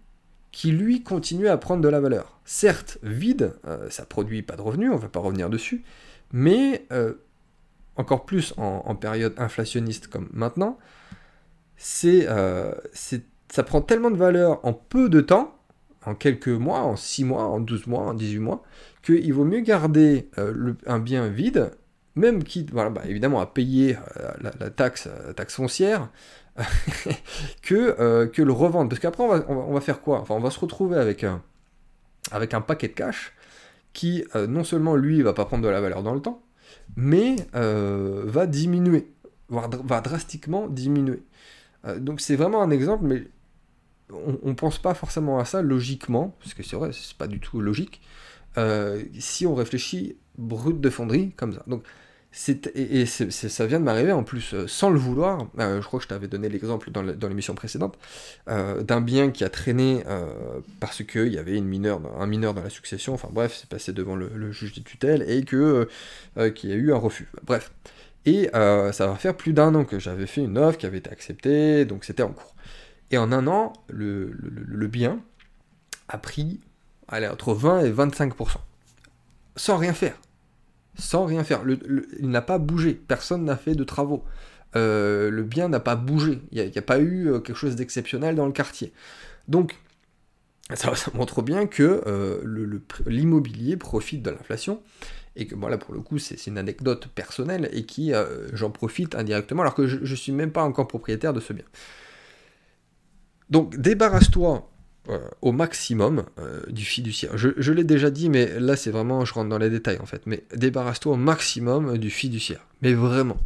qui 0.51 0.71
lui 0.71 1.03
continue 1.03 1.47
à 1.47 1.57
prendre 1.57 1.81
de 1.81 1.89
la 1.89 1.99
valeur. 1.99 2.39
Certes, 2.43 2.97
vide, 3.03 3.53
ça 3.89 4.05
produit 4.05 4.41
pas 4.41 4.55
de 4.55 4.61
revenus, 4.61 4.89
on 4.91 4.97
va 4.97 5.07
pas 5.07 5.19
revenir 5.19 5.49
dessus, 5.49 5.83
mais 6.33 6.87
encore 7.99 8.25
plus 8.25 8.53
en, 8.57 8.95
période 8.95 9.33
inflationniste 9.37 10.07
comme 10.07 10.29
maintenant, 10.33 10.79
euh, 12.05 12.73
c'est, 12.93 13.23
ça 13.51 13.63
prend 13.63 13.81
tellement 13.81 14.11
de 14.11 14.17
valeur 14.17 14.65
en 14.65 14.73
peu 14.73 15.09
de 15.09 15.21
temps, 15.21 15.55
en 16.05 16.15
quelques 16.15 16.47
mois, 16.47 16.79
en 16.79 16.95
6 16.95 17.25
mois, 17.25 17.43
en 17.43 17.59
12 17.59 17.87
mois, 17.87 18.03
en 18.03 18.13
18 18.13 18.39
mois, 18.39 18.63
qu'il 19.03 19.33
vaut 19.33 19.43
mieux 19.43 19.59
garder 19.59 20.29
euh, 20.37 20.73
un 20.85 20.99
bien 20.99 21.27
vide, 21.27 21.71
même 22.15 22.41
voilà, 22.71 22.89
bah, 22.89 23.01
évidemment, 23.05 23.41
à 23.41 23.45
payer 23.45 23.97
euh, 24.17 24.31
la, 24.59 24.69
taxe 24.69 25.09
foncière, 25.49 26.09
que, 27.61 28.25
que 28.25 28.41
le 28.41 28.51
revendre. 28.51 28.89
Parce 28.89 28.99
qu'après, 28.99 29.23
on 29.23 29.73
va, 29.73 29.81
faire 29.81 30.01
quoi? 30.01 30.19
Enfin, 30.21 30.35
on 30.35 30.39
va 30.39 30.51
se 30.51 30.59
retrouver 30.59 30.97
avec 30.97 31.23
un, 31.23 31.41
avec 32.31 32.53
un 32.53 32.61
paquet 32.61 32.87
de 32.87 32.93
cash 32.93 33.33
qui, 33.93 34.23
non 34.47 34.63
seulement 34.63 34.95
lui, 34.95 35.21
va 35.21 35.33
pas 35.33 35.45
prendre 35.45 35.63
de 35.63 35.69
la 35.69 35.81
valeur 35.81 36.03
dans 36.03 36.13
le 36.13 36.21
temps, 36.21 36.41
mais 36.95 37.35
euh, 37.55 38.23
va 38.25 38.47
diminuer, 38.47 39.11
voire 39.47 39.69
va 39.69 40.01
drastiquement 40.01 40.67
diminuer. 40.67 41.23
Euh, 41.85 41.99
donc 41.99 42.21
c'est 42.21 42.35
vraiment 42.35 42.61
un 42.61 42.71
exemple, 42.71 43.05
mais 43.05 43.23
on 44.11 44.39
ne 44.43 44.53
pense 44.53 44.79
pas 44.79 44.93
forcément 44.93 45.39
à 45.39 45.45
ça 45.45 45.61
logiquement, 45.61 46.35
parce 46.39 46.53
que 46.53 46.63
c'est 46.63 46.75
vrai, 46.75 46.91
c'est 46.93 47.15
pas 47.15 47.27
du 47.27 47.39
tout 47.39 47.61
logique, 47.61 48.01
euh, 48.57 49.03
si 49.19 49.45
on 49.45 49.53
réfléchit 49.53 50.17
brut 50.37 50.81
de 50.81 50.89
fonderie 50.89 51.31
comme 51.33 51.53
ça. 51.53 51.63
Donc 51.67 51.83
et, 52.31 53.05
ça 53.07 53.65
vient 53.65 53.79
de 53.79 53.83
m'arriver 53.83 54.11
en 54.11 54.23
plus 54.23 54.53
euh, 54.53 54.67
sans 54.67 54.91
le 54.91 54.99
vouloir. 54.99 55.47
Euh, 55.57 55.81
je 55.81 55.87
crois 55.87 55.99
que 55.99 56.03
je 56.03 56.09
t'avais 56.09 56.27
donné 56.27 56.47
l'exemple 56.47 56.91
dans 56.91 57.27
l'émission 57.27 57.55
précédente 57.55 57.97
euh, 58.47 58.83
d'un 58.83 59.01
bien 59.01 59.31
qui 59.31 59.43
a 59.43 59.49
traîné 59.49 60.03
parce 60.79 61.03
qu'il 61.03 61.33
y 61.33 61.37
avait 61.37 61.57
un 61.57 61.61
mineur 61.61 61.99
dans 61.99 62.61
la 62.61 62.69
succession. 62.69 63.13
Enfin 63.13 63.29
bref, 63.31 63.57
c'est 63.59 63.69
passé 63.69 63.93
devant 63.93 64.15
le, 64.15 64.51
juge 64.51 64.73
des 64.73 64.81
tutelles 64.81 65.23
et 65.27 65.43
qu'il 65.43 66.69
y 66.69 66.73
a 66.73 66.75
eu 66.75 66.93
un 66.93 66.97
refus. 66.97 67.27
Bref. 67.43 67.71
Et 68.25 68.49
ça 68.53 69.07
va 69.07 69.15
faire 69.15 69.35
plus 69.35 69.53
d'un 69.53 69.73
an 69.73 69.85
que 69.85 69.97
j'avais 69.97 70.27
fait 70.27 70.41
une 70.41 70.57
offre 70.57 70.77
qui 70.77 70.85
avait 70.85 70.99
été 70.99 71.09
acceptée, 71.09 71.85
donc 71.85 72.05
c'était 72.05 72.23
en 72.23 72.31
cours. 72.31 72.53
Et 73.11 73.17
en 73.17 73.31
un 73.31 73.47
an, 73.47 73.73
le, 73.87 74.35
bien 74.87 75.19
a 76.07 76.17
pris 76.19 76.59
entre 77.11 77.53
20 77.53 77.85
et 77.85 77.91
25%. 77.91 78.57
Sans 79.55 79.77
rien 79.77 79.93
faire 79.93 80.15
sans 80.99 81.25
rien 81.25 81.43
faire. 81.43 81.63
il 82.19 82.29
n'a 82.29 82.41
pas 82.41 82.59
bougé, 82.59 82.93
personne 82.93 83.45
n'a 83.45 83.55
fait 83.55 83.75
de 83.75 83.83
travaux. 83.83 84.23
Euh, 84.75 85.31
le 85.31 85.43
bien 85.43 85.67
n'a 85.67 85.79
pas 85.79 85.95
bougé, 85.95 86.41
il 86.51 86.63
n'y 86.63 86.77
a, 86.77 86.81
pas 86.81 86.99
eu 86.99 87.27
euh, 87.27 87.39
quelque 87.39 87.55
chose 87.57 87.75
d'exceptionnel 87.75 88.35
dans 88.35 88.45
le 88.45 88.51
quartier. 88.51 88.93
Donc, 89.47 89.75
ça, 90.73 90.93
montre 91.15 91.41
bien 91.41 91.65
que 91.65 92.03
euh, 92.05 92.79
l'immobilier 93.07 93.77
profite 93.77 94.21
de 94.21 94.29
l'inflation, 94.29 94.81
et 95.35 95.47
que 95.47 95.55
voilà, 95.55 95.77
pour 95.77 95.93
le 95.93 96.01
coup, 96.01 96.19
c'est 96.19 96.45
une 96.47 96.57
anecdote 96.57 97.07
personnelle, 97.07 97.69
et 97.71 97.85
qui, 97.85 98.11
j'en 98.53 98.69
profite 98.69 99.15
indirectement, 99.15 99.61
alors 99.61 99.75
que 99.75 99.87
je 99.87 99.99
ne 99.99 100.15
suis 100.15 100.31
même 100.31 100.51
pas 100.51 100.63
encore 100.63 100.87
propriétaire 100.87 101.33
de 101.33 101.39
ce 101.39 101.53
bien. 101.53 101.65
Donc, 103.49 103.77
débarrasse-toi 103.77 104.68
au 105.41 105.51
maximum 105.51 106.25
euh, 106.37 106.61
du 106.69 106.85
fiduciaire. 106.85 107.37
Je, 107.37 107.71
l'ai 107.71 107.83
déjà 107.83 108.11
dit, 108.11 108.29
mais 108.29 108.59
là 108.59 108.75
c'est 108.75 108.91
vraiment, 108.91 109.25
je 109.25 109.33
rentre 109.33 109.49
dans 109.49 109.57
les 109.57 109.69
détails 109.69 109.99
en 109.99 110.05
fait. 110.05 110.21
Mais 110.25 110.43
débarrasse-toi 110.55 111.13
au 111.13 111.17
maximum 111.17 111.97
du 111.97 112.09
fiduciaire. 112.09 112.65
Mais 112.81 112.93
vraiment. 112.93 113.37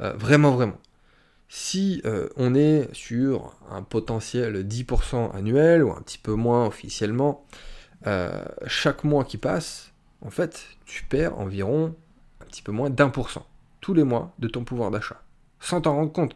Euh, 0.00 0.12
vraiment, 0.14 0.50
vraiment. 0.50 0.78
Si 1.48 2.02
on 2.36 2.54
est 2.54 2.88
sur 2.92 3.54
un 3.70 3.82
potentiel 3.82 4.66
10% 4.66 5.36
annuel, 5.36 5.84
ou 5.84 5.92
un 5.92 6.00
petit 6.00 6.18
peu 6.18 6.32
moins 6.32 6.66
officiellement, 6.66 7.46
chaque 8.66 9.04
mois 9.04 9.24
qui 9.24 9.36
passe, 9.36 9.92
en 10.22 10.30
fait, 10.30 10.64
tu 10.84 11.04
perds 11.04 11.38
environ 11.38 11.94
un 12.40 12.44
petit 12.46 12.62
peu 12.62 12.72
moins 12.72 12.90
d'un 12.90 13.08
pour 13.08 13.30
cent 13.30 13.46
tous 13.80 13.94
les 13.94 14.02
mois 14.02 14.32
de 14.40 14.48
ton 14.48 14.64
pouvoir 14.64 14.90
d'achat. 14.90 15.22
Sans 15.60 15.82
t'en 15.82 15.94
rendre 15.94 16.12
compte, 16.12 16.34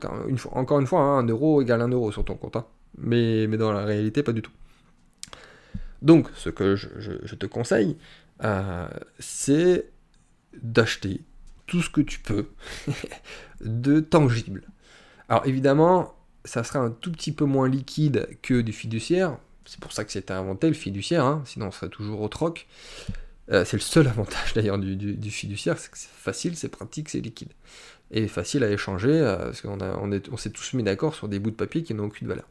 encore 0.53 0.79
une 0.79 0.87
fois, 0.87 1.01
hein, 1.01 1.19
un 1.19 1.27
euro 1.27 1.63
égale 1.63 1.81
un 1.81 1.89
euro 1.89 2.13
sur 2.13 2.25
ton 2.25 2.37
compte. 2.37 2.57
Hein 2.57 2.67
mais, 3.01 3.47
dans 3.47 3.73
la 3.73 3.85
réalité, 3.85 4.23
pas 4.23 4.33
du 4.33 4.43
tout. 4.43 4.53
Donc, 6.03 6.29
ce 6.37 6.51
que 6.51 6.77
je, 6.77 7.35
te 7.35 7.47
conseille, 7.47 7.97
euh, 8.45 8.89
c'est 9.19 9.87
d'acheter 10.63 11.23
tout 11.67 11.83
ce 11.83 11.91
que 11.91 12.01
tu 12.01 12.21
peux 12.21 12.49
de 13.61 14.01
tangible. 14.01 14.63
Alors 15.29 15.47
évidemment, 15.47 16.15
ça 16.45 16.65
sera 16.65 16.81
un 16.81 16.91
tout 16.91 17.13
petit 17.13 17.33
peu 17.33 17.45
moins 17.45 17.69
liquide 17.69 18.29
que 18.43 18.61
du 18.61 18.73
fiduciaire. 18.73 19.37
C'est 19.67 19.81
pour 19.81 19.93
ça 19.93 20.05
que 20.05 20.13
c'était 20.13 20.33
inventé 20.33 20.67
le 20.69 20.75
fiduciaire, 20.75 21.25
hein. 21.25 21.43
sinon 21.45 21.67
on 21.67 21.71
serait 21.71 21.91
toujours 21.91 22.23
au 22.23 22.29
troc. 22.29 22.67
Euh, 23.51 23.65
c'est 23.65 23.77
le 23.77 23.83
seul 23.83 24.07
avantage 24.09 24.55
d'ailleurs 24.55 24.79
du, 24.79 25.31
fiduciaire, 25.31 25.79
c'est 25.79 25.91
que 25.91 25.99
c'est 25.99 26.09
facile, 26.11 26.57
c'est 26.57 26.69
pratique, 26.69 27.11
c'est 27.11 27.21
liquide. 27.21 27.53
Et 28.11 28.27
facile 28.27 28.65
à 28.65 28.71
échanger, 28.71 29.11
euh, 29.13 29.37
parce 29.37 29.61
qu'on 29.61 29.79
on, 29.81 30.37
s'est 30.37 30.51
tous 30.51 30.73
mis 30.75 30.83
d'accord 30.83 31.15
sur 31.15 31.29
des 31.29 31.39
bouts 31.39 31.51
de 31.51 31.57
papier 31.57 31.83
qui 31.83 31.93
n'ont 31.95 32.07
aucune 32.07 32.29
valeur. 32.29 32.49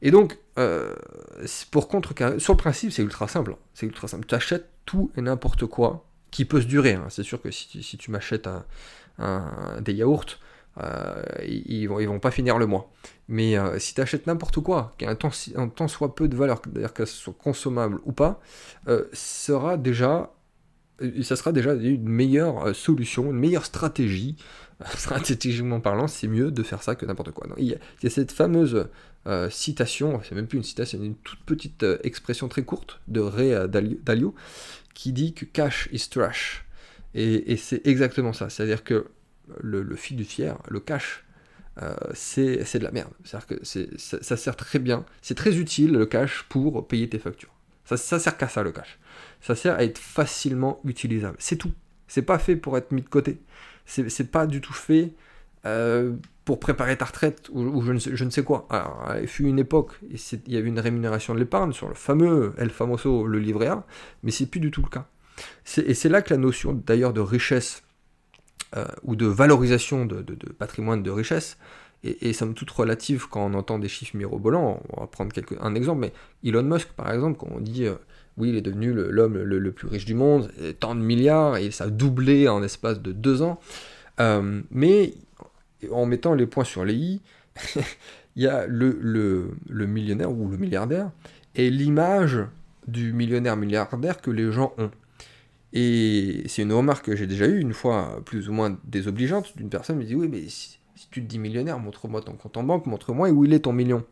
Et 0.00 0.10
donc, 0.10 0.38
euh, 0.58 0.94
pour 1.70 1.88
contrecarrer, 1.88 2.38
sur 2.38 2.52
le 2.52 2.58
principe, 2.58 2.92
c'est 2.92 3.02
ultra 3.02 3.26
simple. 3.26 3.56
C'est 3.74 3.86
ultra 3.86 4.06
simple. 4.06 4.26
Tu 4.26 4.34
achètes 4.34 4.68
tout 4.84 5.10
et 5.16 5.22
n'importe 5.22 5.66
quoi 5.66 6.06
qui 6.30 6.44
peut 6.44 6.60
se 6.60 6.66
durer. 6.66 6.92
Hein. 6.92 7.06
C'est 7.08 7.22
sûr 7.22 7.40
que 7.40 7.50
si, 7.50 7.96
tu 7.98 8.10
m'achètes 8.10 8.48
un, 9.18 9.80
des 9.80 9.94
yaourts, 9.94 10.38
euh, 10.82 11.22
ils, 11.46 11.86
vont, 11.86 12.00
ils 12.00 12.06
vont 12.06 12.20
pas 12.20 12.30
finir 12.30 12.58
le 12.58 12.66
mois. 12.66 12.92
Mais 13.28 13.54
si 13.78 13.94
tu 13.94 14.00
achètes 14.00 14.26
n'importe 14.26 14.60
quoi, 14.60 14.94
qui 14.98 15.06
a 15.06 15.10
un 15.10 15.14
temps, 15.14 15.30
un 15.56 15.68
temps 15.68 15.88
soit 15.88 16.14
peu 16.14 16.28
de 16.28 16.36
valeur, 16.36 16.60
c'est-à-dire 16.62 16.92
que 16.92 17.06
ce 17.06 17.16
soit 17.16 17.34
consommable 17.36 17.98
ou 18.04 18.12
pas, 18.12 18.40
sera 19.12 19.76
déjà, 19.76 20.32
ça 21.22 21.36
sera 21.36 21.52
déjà 21.52 21.74
une 21.74 22.08
meilleure 22.08 22.74
solution, 22.74 23.30
une 23.30 23.38
meilleure 23.38 23.64
stratégie. 23.64 24.36
Stratégiquement 24.96 25.80
parlant, 25.80 26.08
c'est 26.08 26.26
mieux 26.26 26.50
de 26.50 26.62
faire 26.62 26.82
ça 26.82 26.96
que 26.96 27.06
n'importe 27.06 27.30
quoi. 27.30 27.46
il, 27.58 27.66
y 27.66 27.74
a, 27.74 28.10
cette 28.10 28.32
fameuse 28.32 28.88
citation, 29.48 30.20
c'est 30.22 30.34
même 30.34 30.46
plus 30.46 30.58
une 30.58 30.64
citation, 30.64 31.02
une 31.02 31.14
toute 31.14 31.40
petite 31.40 31.86
expression 32.02 32.48
très 32.48 32.62
courte 32.62 33.00
de 33.08 33.20
Ray 33.20 33.56
Dalio, 33.68 34.34
qui 34.92 35.12
dit 35.12 35.32
que 35.32 35.44
cash 35.44 35.88
is 35.92 36.08
trash. 36.10 36.64
Et, 37.14 37.56
c'est 37.56 37.86
exactement 37.86 38.32
ça. 38.32 38.50
C'est-à-dire 38.50 38.82
que 38.82 39.06
le, 39.60 39.82
le 39.82 39.96
fiduciaire, 39.96 40.58
le 40.68 40.80
cash, 40.80 41.24
euh, 41.82 41.94
c'est 42.14 42.78
de 42.78 42.84
la 42.84 42.92
merde. 42.92 43.10
C'est-à-dire 43.24 43.46
que 43.46 43.64
ça, 43.64 44.22
ça, 44.22 44.36
sert 44.36 44.56
très 44.56 44.78
bien, 44.78 45.04
c'est 45.22 45.34
très 45.34 45.56
utile 45.56 45.92
le 45.92 46.06
cash 46.06 46.44
pour 46.48 46.86
payer 46.86 47.08
tes 47.08 47.18
factures. 47.18 47.52
Ça, 47.84 47.96
ça 47.96 48.18
sert 48.18 48.36
qu'à 48.36 48.48
ça 48.48 48.62
le 48.62 48.72
cash. 48.72 48.98
Ça 49.44 49.54
sert 49.54 49.74
à 49.74 49.84
être 49.84 49.98
facilement 49.98 50.80
utilisable. 50.86 51.36
C'est 51.38 51.56
tout. 51.56 51.72
C'est 52.08 52.22
pas 52.22 52.38
fait 52.38 52.56
pour 52.56 52.78
être 52.78 52.92
mis 52.92 53.02
de 53.02 53.08
côté. 53.08 53.42
C'est 53.84 54.30
pas 54.30 54.46
du 54.46 54.62
tout 54.62 54.72
fait 54.72 55.12
euh, 55.66 56.14
pour 56.46 56.58
préparer 56.58 56.96
ta 56.96 57.04
retraite 57.04 57.50
ou, 57.52 57.82
je, 57.82 58.24
ne 58.24 58.30
sais, 58.30 58.42
quoi. 58.42 58.66
Alors, 58.70 59.14
il 59.20 59.28
fut 59.28 59.44
une 59.44 59.58
époque, 59.58 59.92
il 60.02 60.52
y 60.52 60.56
avait 60.56 60.68
une 60.68 60.80
rémunération 60.80 61.34
de 61.34 61.40
l'épargne 61.40 61.72
sur 61.72 61.88
le 61.88 61.94
fameux 61.94 62.54
El 62.56 62.70
Famoso, 62.70 63.26
le 63.26 63.38
livret 63.38 63.66
A, 63.66 63.84
mais 64.22 64.30
c'est 64.30 64.46
plus 64.46 64.60
du 64.60 64.70
tout 64.70 64.80
le 64.80 64.88
cas. 64.88 65.06
Et 65.76 65.92
c'est 65.92 66.08
là 66.08 66.22
que 66.22 66.32
la 66.32 66.38
notion 66.38 66.72
d'ailleurs 66.72 67.12
de 67.12 67.20
richesse 67.20 67.82
euh, 68.76 68.86
ou 69.02 69.14
de 69.14 69.26
valorisation 69.26 70.06
de, 70.06 70.22
patrimoine 70.58 71.02
de 71.02 71.10
richesse 71.10 71.58
et, 72.02 72.32
somme 72.32 72.54
toute 72.54 72.70
relative 72.70 73.28
quand 73.28 73.44
on 73.44 73.52
entend 73.52 73.78
des 73.78 73.88
chiffres 73.88 74.16
mirobolants. 74.16 74.82
On 74.88 75.02
va 75.02 75.06
prendre 75.06 75.34
un 75.60 75.74
exemple, 75.74 76.00
mais 76.00 76.12
Elon 76.42 76.62
Musk, 76.62 76.88
par 76.92 77.12
exemple, 77.12 77.38
quand 77.38 77.50
on 77.54 77.60
dit 77.60 77.84
euh, 77.84 77.96
oui, 78.36 78.48
il 78.50 78.56
est 78.56 78.62
devenu 78.62 78.92
l'homme 78.92 79.36
le, 79.38 79.72
plus 79.72 79.86
riche 79.88 80.04
du 80.04 80.14
monde, 80.14 80.50
tant 80.80 80.94
de 80.94 81.00
milliards, 81.00 81.56
et 81.56 81.70
ça 81.70 81.84
a 81.84 81.88
doublé 81.88 82.48
en 82.48 82.62
espace 82.62 83.00
de 83.00 83.12
deux 83.12 83.42
ans. 83.42 83.60
Euh, 84.20 84.62
mais 84.70 85.14
en 85.90 86.06
mettant 86.06 86.34
les 86.34 86.46
points 86.46 86.64
sur 86.64 86.84
les 86.84 86.94
i, 86.94 87.20
il 88.36 88.42
y 88.42 88.46
a 88.46 88.66
le, 88.66 89.54
millionnaire 89.68 90.30
ou 90.30 90.48
le 90.48 90.56
milliardaire 90.56 91.10
et 91.54 91.70
l'image 91.70 92.40
du 92.88 93.12
millionnaire 93.12 93.56
milliardaire 93.56 94.20
que 94.20 94.30
les 94.30 94.50
gens 94.52 94.72
ont. 94.78 94.90
Et 95.72 96.44
c'est 96.46 96.62
une 96.62 96.72
remarque 96.72 97.06
que 97.06 97.16
j'ai 97.16 97.26
déjà 97.26 97.46
eue, 97.46 97.60
une 97.60 97.72
fois 97.72 98.22
plus 98.24 98.48
ou 98.48 98.52
moins 98.52 98.78
désobligeante, 98.84 99.56
d'une 99.56 99.68
personne 99.68 99.98
me 99.98 100.04
dit 100.04 100.14
Oui, 100.14 100.28
mais 100.28 100.48
si, 100.48 100.78
tu 101.10 101.22
te 101.22 101.26
dis 101.26 101.38
millionnaire, 101.38 101.78
montre-moi 101.78 102.20
ton 102.22 102.32
compte 102.32 102.56
en 102.56 102.62
banque, 102.62 102.86
montre-moi 102.86 103.30
où 103.30 103.44
il 103.44 103.52
est 103.52 103.60
ton 103.60 103.72
million. 103.72 104.04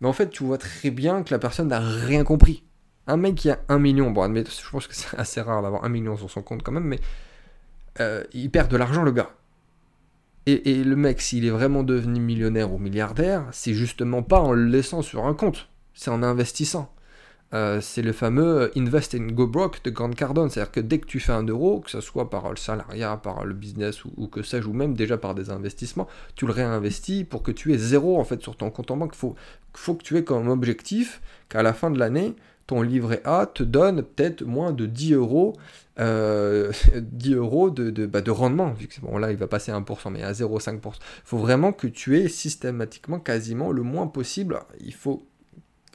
Mais 0.00 0.08
en 0.08 0.12
fait, 0.12 0.28
tu 0.28 0.44
vois 0.44 0.58
très 0.58 0.90
bien 0.90 1.22
que 1.22 1.32
la 1.32 1.38
personne 1.38 1.68
n'a 1.68 1.80
rien 1.80 2.22
compris. 2.22 2.62
Un 3.08 3.16
mec 3.16 3.34
qui 3.34 3.50
a 3.50 3.58
un 3.68 3.78
million, 3.78 4.10
bon, 4.10 4.22
admettons, 4.22 4.52
je 4.52 4.70
pense 4.70 4.86
que 4.86 4.94
c'est 4.94 5.16
assez 5.18 5.40
rare 5.40 5.62
d'avoir 5.62 5.84
un 5.84 5.88
million 5.88 6.16
sur 6.16 6.30
son 6.30 6.42
compte 6.42 6.62
quand 6.62 6.72
même, 6.72 6.84
mais 6.84 7.00
euh, 8.00 8.22
il 8.32 8.50
perd 8.50 8.70
de 8.70 8.76
l'argent, 8.76 9.02
le 9.02 9.12
gars. 9.12 9.30
Et, 10.46 10.82
le 10.82 10.96
mec, 10.96 11.20
s'il 11.20 11.44
est 11.44 11.50
vraiment 11.50 11.82
devenu 11.82 12.20
millionnaire 12.20 12.72
ou 12.72 12.78
milliardaire, 12.78 13.44
c'est 13.52 13.74
justement 13.74 14.22
pas 14.22 14.40
en 14.40 14.52
le 14.52 14.64
laissant 14.64 15.02
sur 15.02 15.26
un 15.26 15.34
compte, 15.34 15.68
c'est 15.92 16.10
en 16.10 16.22
investissant. 16.22 16.90
Euh, 17.52 17.82
c'est 17.82 18.00
le 18.00 18.12
fameux 18.12 18.70
Invest 18.74 19.14
and 19.14 19.32
Go 19.32 19.46
Broke 19.46 19.82
de 19.84 19.90
Grant 19.90 20.10
Cardone. 20.10 20.48
C'est-à-dire 20.48 20.72
que 20.72 20.80
dès 20.80 21.00
que 21.00 21.06
tu 21.06 21.20
fais 21.20 21.32
un 21.32 21.42
euro, 21.42 21.80
que 21.80 21.90
ce 21.90 22.00
soit 22.00 22.30
par 22.30 22.48
le 22.48 22.56
salariat, 22.56 23.18
par 23.18 23.44
le 23.44 23.52
business 23.52 24.04
ou, 24.04 24.26
que 24.28 24.42
sais-je, 24.42 24.66
ou 24.66 24.72
même 24.72 24.94
déjà 24.94 25.18
par 25.18 25.34
des 25.34 25.50
investissements, 25.50 26.08
tu 26.34 26.46
le 26.46 26.52
réinvestis 26.52 27.24
pour 27.24 27.42
que 27.42 27.50
tu 27.50 27.74
aies 27.74 27.78
zéro 27.78 28.18
en 28.18 28.24
fait 28.24 28.42
sur 28.42 28.56
ton 28.56 28.70
compte 28.70 28.90
en 28.90 28.96
banque. 28.96 29.12
Il 29.14 29.18
faut, 29.18 29.36
faut 29.74 29.94
que 29.94 30.02
tu 30.02 30.16
aies 30.16 30.24
comme 30.24 30.48
objectif 30.48 31.20
qu'à 31.50 31.62
la 31.62 31.74
fin 31.74 31.90
de 31.90 31.98
l'année, 31.98 32.34
ton 32.68 32.82
livret 32.82 33.22
A 33.24 33.46
te 33.46 33.64
donne 33.64 34.02
peut-être 34.02 34.42
moins 34.42 34.72
de 34.72 34.86
10 34.86 35.14
euros, 35.14 35.54
10 35.96 36.02
euh, 36.04 36.70
euros 37.30 37.70
de, 37.70 37.90
de, 37.90 38.06
bah, 38.06 38.20
de, 38.20 38.30
rendement, 38.30 38.72
vu 38.72 38.86
que 38.86 39.00
bon, 39.00 39.16
là 39.18 39.32
il 39.32 39.38
va 39.38 39.48
passer 39.48 39.72
à 39.72 39.80
1%, 39.80 40.12
mais 40.12 40.22
à 40.22 40.32
0,5%. 40.32 40.76
Il 40.76 40.92
faut 41.24 41.38
vraiment 41.38 41.72
que 41.72 41.88
tu 41.88 42.18
aies 42.18 42.28
systématiquement 42.28 43.18
quasiment 43.18 43.72
le 43.72 43.82
moins 43.82 44.06
possible. 44.06 44.60
Il 44.80 44.92
faut 44.92 45.26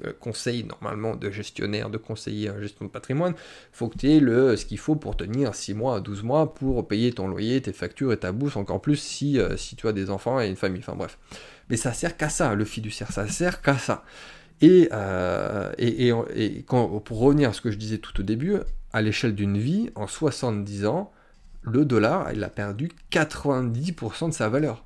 euh, 0.04 0.14
conseil 0.20 0.64
normalement 0.64 1.16
de 1.16 1.30
gestionnaire, 1.30 1.92
de 1.92 2.00
conseiller 2.00 2.50
en 2.50 2.60
gestion 2.60 2.86
de 2.86 2.90
patrimoine, 2.90 3.36
faut 3.72 3.88
que 3.88 4.00
tu 4.00 4.10
aies 4.10 4.20
le, 4.20 4.58
ce 4.58 4.66
qu'il 4.66 4.80
faut 4.80 4.96
pour 4.96 5.16
tenir 5.16 5.54
6 5.54 5.76
mois 5.76 5.98
à 5.98 6.00
12 6.00 6.24
mois 6.24 6.56
pour 6.56 6.88
payer 6.88 7.12
ton 7.12 7.28
loyer, 7.28 7.62
tes 7.62 7.72
factures 7.72 8.12
et 8.12 8.18
ta 8.18 8.32
bourse, 8.32 8.56
encore 8.58 8.82
plus 8.82 8.96
si, 8.96 9.40
euh, 9.40 9.58
si 9.58 9.76
tu 9.76 9.88
as 9.88 9.92
des 9.92 10.10
enfants 10.10 10.42
et 10.42 10.48
une 10.48 10.56
famille, 10.56 10.82
enfin 10.82 10.96
bref. 10.96 11.20
Mais 11.70 11.78
ça 11.78 11.94
sert 11.94 12.18
qu'à 12.18 12.30
ça, 12.30 12.56
le 12.56 12.66
fiduciaire, 12.66 13.12
ça 13.12 13.28
sert 13.28 13.62
qu'à 13.62 13.78
ça. 13.78 14.04
Et, 14.62 14.90
euh, 14.92 15.72
pour 16.68 17.20
revenir 17.20 17.50
à 17.50 17.54
ce 17.54 17.62
que 17.62 17.72
je 17.72 17.78
disais 17.78 17.98
tout 17.98 18.20
au 18.20 18.24
début, 18.24 18.58
à 18.94 19.02
l'échelle 19.02 19.36
d'une 19.36 19.58
vie, 19.58 19.90
en 19.96 20.08
70 20.08 20.86
ans, 20.86 21.12
le 21.62 21.86
dollar, 21.86 22.32
il 22.34 22.44
a 22.44 22.50
perdu 22.50 22.92
90% 23.12 24.30
de 24.30 24.34
sa 24.34 24.50
valeur. 24.50 24.86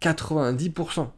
90%. 0.00 1.08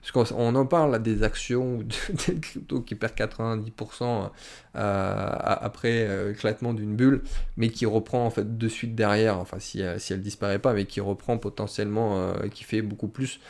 Parce 0.00 0.12
qu'on 0.12 0.54
en 0.54 0.66
parle 0.66 1.02
des 1.02 1.22
actions 1.22 1.78
des 2.26 2.40
cryptos 2.40 2.80
qui 2.82 2.94
perdent 2.94 3.14
90% 3.14 4.30
euh, 4.76 5.36
après 5.42 6.06
euh, 6.06 6.32
éclatement 6.32 6.72
d'une 6.72 6.94
bulle, 6.94 7.22
mais 7.56 7.68
qui 7.68 7.84
reprend 7.84 8.24
en 8.24 8.30
fait 8.30 8.56
de 8.56 8.68
suite 8.68 8.94
derrière, 8.94 9.38
enfin 9.38 9.58
si, 9.58 9.80
elle, 9.80 10.00
si 10.00 10.12
elle 10.12 10.22
disparaît 10.22 10.60
pas, 10.60 10.72
mais 10.72 10.84
qui 10.84 11.00
reprend 11.00 11.36
potentiellement, 11.38 12.18
euh, 12.18 12.48
qui 12.48 12.64
fait 12.64 12.82
beaucoup 12.82 13.08
plus 13.08 13.40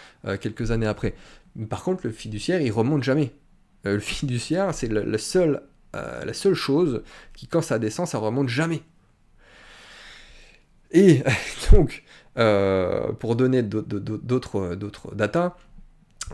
quelques 0.40 0.70
années 0.70 0.86
après. 0.86 1.14
Par 1.68 1.82
contre, 1.82 2.06
le 2.06 2.12
fiduciaire, 2.12 2.60
il 2.60 2.70
remonte 2.70 3.02
jamais. 3.02 3.32
Le 3.94 4.00
fiduciaire, 4.00 4.74
c'est 4.74 4.88
la 4.88 5.18
seule 5.18 6.54
chose 6.54 7.02
qui, 7.34 7.46
quand 7.46 7.62
ça 7.62 7.78
descend, 7.78 8.06
ça 8.06 8.18
remonte 8.18 8.48
jamais. 8.48 8.82
Et 10.90 11.22
donc, 11.72 12.04
pour 12.34 13.36
donner 13.36 13.62
d'autres 13.62 15.14
datas, 15.14 15.56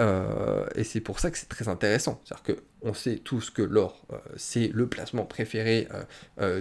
et 0.75 0.83
c'est 0.83 1.01
pour 1.01 1.19
ça 1.19 1.29
que 1.29 1.37
c'est 1.37 1.49
très 1.49 1.67
intéressant. 1.67 2.21
C'est-à-dire 2.25 2.57
qu'on 2.81 2.93
sait 2.93 3.17
tous 3.17 3.49
que 3.51 3.61
l'or, 3.61 4.07
c'est 4.35 4.69
le 4.73 4.87
placement 4.87 5.25
préféré 5.25 5.87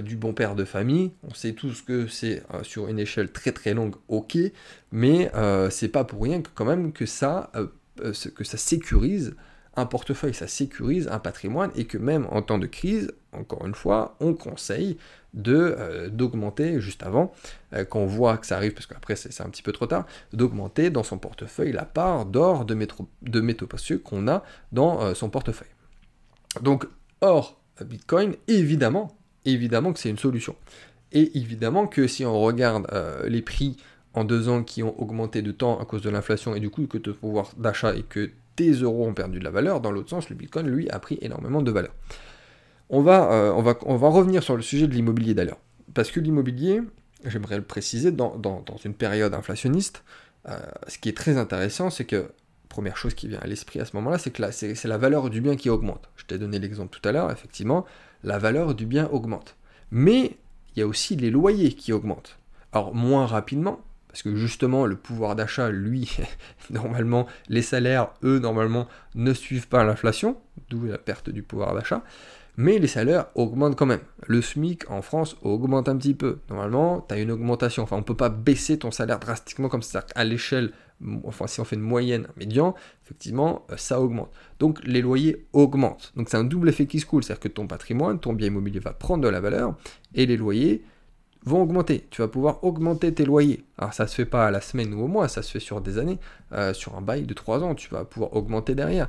du 0.02 0.16
bon 0.16 0.34
père 0.34 0.54
de 0.54 0.64
famille. 0.64 1.12
On 1.22 1.32
sait 1.32 1.52
tous 1.52 1.82
que 1.82 2.06
c'est 2.06 2.42
sur 2.62 2.88
une 2.88 2.98
échelle 2.98 3.32
très 3.32 3.52
très 3.52 3.72
longue, 3.74 3.94
ok 4.08 4.36
mais 4.92 5.30
euh, 5.34 5.70
c'est 5.70 5.88
pas 5.88 6.04
pour 6.04 6.22
rien 6.22 6.42
que 6.42 6.50
quand 6.54 6.64
même 6.64 6.92
que 6.92 7.06
ça, 7.06 7.50
euh, 7.54 7.66
euh, 8.02 8.12
que 8.34 8.44
ça 8.44 8.56
sécurise 8.56 9.34
portefeuille, 9.86 10.34
ça 10.34 10.46
sécurise 10.46 11.08
un 11.08 11.18
patrimoine, 11.18 11.70
et 11.76 11.84
que 11.84 11.98
même 11.98 12.26
en 12.30 12.42
temps 12.42 12.58
de 12.58 12.66
crise, 12.66 13.12
encore 13.32 13.66
une 13.66 13.74
fois, 13.74 14.16
on 14.20 14.34
conseille 14.34 14.96
de 15.32 16.08
d'augmenter 16.08 16.80
juste 16.80 17.04
avant, 17.04 17.32
quand 17.88 18.00
on 18.00 18.06
voit 18.06 18.36
que 18.36 18.46
ça 18.46 18.56
arrive, 18.56 18.74
parce 18.74 18.86
qu'après 18.86 19.14
c'est 19.14 19.40
un 19.40 19.48
petit 19.48 19.62
peu 19.62 19.70
trop 19.70 19.86
tard, 19.86 20.04
d'augmenter 20.32 20.90
dans 20.90 21.04
son 21.04 21.18
portefeuille 21.18 21.70
la 21.70 21.84
part 21.84 22.26
d'or 22.26 22.64
de, 22.64 22.76
de 23.22 23.40
métaux 23.40 23.66
précieux 23.68 23.98
qu'on 23.98 24.26
a 24.26 24.42
dans 24.72 25.14
son 25.14 25.30
portefeuille. 25.30 25.68
Donc 26.62 26.86
or, 27.20 27.60
Bitcoin, 27.84 28.34
évidemment, 28.48 29.16
évidemment 29.44 29.92
que 29.92 30.00
c'est 30.00 30.10
une 30.10 30.18
solution. 30.18 30.56
Et 31.12 31.38
évidemment 31.38 31.86
que 31.86 32.08
si 32.08 32.24
on 32.24 32.40
regarde 32.40 32.88
les 33.28 33.42
prix 33.42 33.76
en 34.14 34.24
deux 34.24 34.48
ans 34.48 34.64
qui 34.64 34.82
ont 34.82 35.00
augmenté 35.00 35.42
de 35.42 35.52
temps 35.52 35.78
à 35.78 35.84
cause 35.84 36.02
de 36.02 36.10
l'inflation 36.10 36.54
et 36.54 36.60
du 36.60 36.70
coup 36.70 36.86
que 36.86 36.98
ton 36.98 37.12
pouvoir 37.12 37.52
d'achat 37.56 37.94
et 37.94 38.02
que 38.02 38.30
tes 38.56 38.72
euros 38.72 39.06
ont 39.06 39.14
perdu 39.14 39.38
de 39.38 39.44
la 39.44 39.50
valeur, 39.50 39.80
dans 39.80 39.90
l'autre 39.90 40.10
sens, 40.10 40.28
le 40.30 40.36
Bitcoin, 40.36 40.66
lui, 40.66 40.88
a 40.90 40.98
pris 40.98 41.18
énormément 41.20 41.62
de 41.62 41.70
valeur. 41.70 41.92
On 42.88 43.02
va, 43.02 43.32
euh, 43.32 43.52
revenir 43.52 44.42
sur 44.42 44.56
le 44.56 44.62
sujet 44.62 44.88
de 44.88 44.94
l'immobilier 44.94 45.34
d'ailleurs. 45.34 45.60
Parce 45.94 46.10
que 46.10 46.20
l'immobilier, 46.20 46.82
j'aimerais 47.24 47.56
le 47.56 47.62
préciser, 47.62 48.10
dans, 48.10 48.64
une 48.84 48.94
période 48.94 49.34
inflationniste, 49.34 50.02
euh, 50.48 50.58
ce 50.88 50.98
qui 50.98 51.08
est 51.08 51.16
très 51.16 51.36
intéressant, 51.36 51.90
c'est 51.90 52.04
que, 52.04 52.32
première 52.68 52.96
chose 52.96 53.14
qui 53.14 53.28
vient 53.28 53.40
à 53.40 53.46
l'esprit 53.46 53.80
à 53.80 53.84
ce 53.84 53.94
moment-là, 53.96 54.18
c'est 54.18 54.30
que 54.30 54.50
c'est 54.50 54.88
la 54.88 54.98
valeur 54.98 55.30
du 55.30 55.40
bien 55.40 55.56
qui 55.56 55.70
augmente. 55.70 56.08
Je 56.16 56.24
t'ai 56.24 56.38
donné 56.38 56.58
l'exemple 56.58 56.96
tout 56.98 57.06
à 57.08 57.12
l'heure, 57.12 57.30
effectivement, 57.30 57.84
la 58.24 58.38
valeur 58.38 58.74
du 58.74 58.86
bien 58.86 59.08
augmente. 59.12 59.56
Mais 59.90 60.36
il 60.74 60.80
y 60.80 60.82
a 60.82 60.86
aussi 60.86 61.16
les 61.16 61.30
loyers 61.30 61.72
qui 61.72 61.92
augmentent. 61.92 62.38
Alors, 62.72 62.94
moins 62.94 63.26
rapidement, 63.26 63.80
parce 64.10 64.22
que 64.22 64.34
justement 64.34 64.86
le 64.86 64.96
pouvoir 64.96 65.36
d'achat, 65.36 65.70
lui, 65.70 66.16
normalement, 66.70 67.26
les 67.48 67.62
salaires, 67.62 68.10
eux, 68.24 68.38
normalement, 68.38 68.88
ne 69.14 69.32
suivent 69.32 69.68
pas 69.68 69.84
l'inflation, 69.84 70.36
d'où 70.68 70.84
la 70.84 70.98
perte 70.98 71.30
du 71.30 71.42
pouvoir 71.42 71.74
d'achat, 71.74 72.02
mais 72.56 72.78
les 72.78 72.88
salaires 72.88 73.26
augmentent 73.36 73.76
quand 73.76 73.86
même. 73.86 74.00
Le 74.26 74.42
SMIC 74.42 74.90
en 74.90 75.00
France 75.00 75.36
augmente 75.42 75.88
un 75.88 75.96
petit 75.96 76.14
peu. 76.14 76.40
Normalement, 76.50 77.04
tu 77.08 77.14
as 77.14 77.18
une 77.18 77.30
augmentation, 77.30 77.84
enfin 77.84 77.96
on 77.96 78.00
ne 78.00 78.04
peut 78.04 78.16
pas 78.16 78.28
baisser 78.28 78.78
ton 78.78 78.90
salaire 78.90 79.18
drastiquement 79.18 79.68
comme 79.68 79.82
ça, 79.82 80.04
à 80.14 80.24
l'échelle, 80.24 80.72
enfin 81.24 81.46
si 81.46 81.60
on 81.60 81.64
fait 81.64 81.76
une 81.76 81.82
moyenne, 81.82 82.26
un 82.28 82.38
médian, 82.38 82.74
effectivement, 83.04 83.64
euh, 83.70 83.76
ça 83.76 84.00
augmente. 84.00 84.30
Donc 84.58 84.80
les 84.84 85.00
loyers 85.00 85.46
augmentent. 85.52 86.12
Donc 86.16 86.28
c'est 86.28 86.36
un 86.36 86.44
double 86.44 86.68
effet 86.68 86.86
qui 86.86 87.00
se 87.00 87.06
coule, 87.06 87.22
c'est-à-dire 87.22 87.40
que 87.40 87.48
ton 87.48 87.66
patrimoine, 87.66 88.18
ton 88.18 88.32
bien 88.32 88.48
immobilier 88.48 88.80
va 88.80 88.92
prendre 88.92 89.22
de 89.22 89.28
la 89.28 89.40
valeur, 89.40 89.76
et 90.14 90.26
les 90.26 90.36
loyers 90.36 90.82
vont 91.44 91.62
augmenter. 91.62 92.06
Tu 92.10 92.20
vas 92.22 92.28
pouvoir 92.28 92.62
augmenter 92.64 93.12
tes 93.12 93.24
loyers. 93.24 93.64
Alors 93.78 93.94
ça 93.94 94.06
se 94.06 94.14
fait 94.14 94.26
pas 94.26 94.46
à 94.46 94.50
la 94.50 94.60
semaine 94.60 94.92
ou 94.94 95.04
au 95.04 95.06
mois, 95.08 95.28
ça 95.28 95.42
se 95.42 95.50
fait 95.50 95.60
sur 95.60 95.80
des 95.80 95.98
années. 95.98 96.18
Euh, 96.52 96.74
sur 96.74 96.96
un 96.96 97.00
bail 97.00 97.22
de 97.22 97.34
3 97.34 97.62
ans, 97.62 97.74
tu 97.74 97.88
vas 97.90 98.04
pouvoir 98.04 98.34
augmenter 98.34 98.74
derrière. 98.74 99.08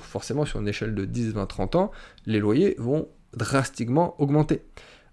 forcément, 0.00 0.44
sur 0.44 0.60
une 0.60 0.68
échelle 0.68 0.94
de 0.94 1.04
10, 1.04 1.32
20, 1.32 1.46
30 1.46 1.76
ans, 1.76 1.90
les 2.26 2.40
loyers 2.40 2.74
vont 2.78 3.08
drastiquement 3.36 4.20
augmenter. 4.20 4.62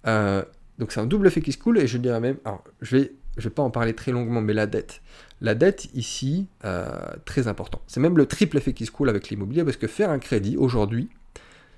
Euh, 0.07 0.43
donc 0.79 0.91
c'est 0.91 0.99
un 0.99 1.05
double 1.05 1.27
effet 1.27 1.41
qui 1.41 1.51
se 1.51 1.57
coule 1.57 1.79
et 1.79 1.87
je 1.87 1.97
dirais 1.97 2.19
même, 2.19 2.37
alors 2.45 2.63
je 2.81 2.97
vais, 2.97 3.11
vais 3.37 3.49
pas 3.49 3.63
en 3.63 3.69
parler 3.69 3.93
très 3.93 4.11
longuement, 4.11 4.41
mais 4.41 4.53
la 4.53 4.65
dette. 4.65 5.01
La 5.41 5.53
dette 5.53 5.89
ici, 5.93 6.47
euh, 6.65 6.89
très 7.25 7.47
important. 7.47 7.81
C'est 7.87 7.99
même 7.99 8.17
le 8.17 8.25
triple 8.25 8.57
effet 8.57 8.73
qui 8.73 8.85
se 8.85 8.91
coule 8.91 9.09
avec 9.09 9.29
l'immobilier 9.29 9.63
parce 9.63 9.77
que 9.77 9.87
faire 9.87 10.09
un 10.09 10.19
crédit 10.19 10.57
aujourd'hui 10.57 11.09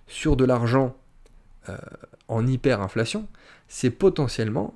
sur 0.08 0.36
de 0.36 0.46
l'argent 0.46 0.96
en 2.28 2.46
hyperinflation, 2.46 3.28
c'est 3.68 3.90
potentiellement, 3.90 4.76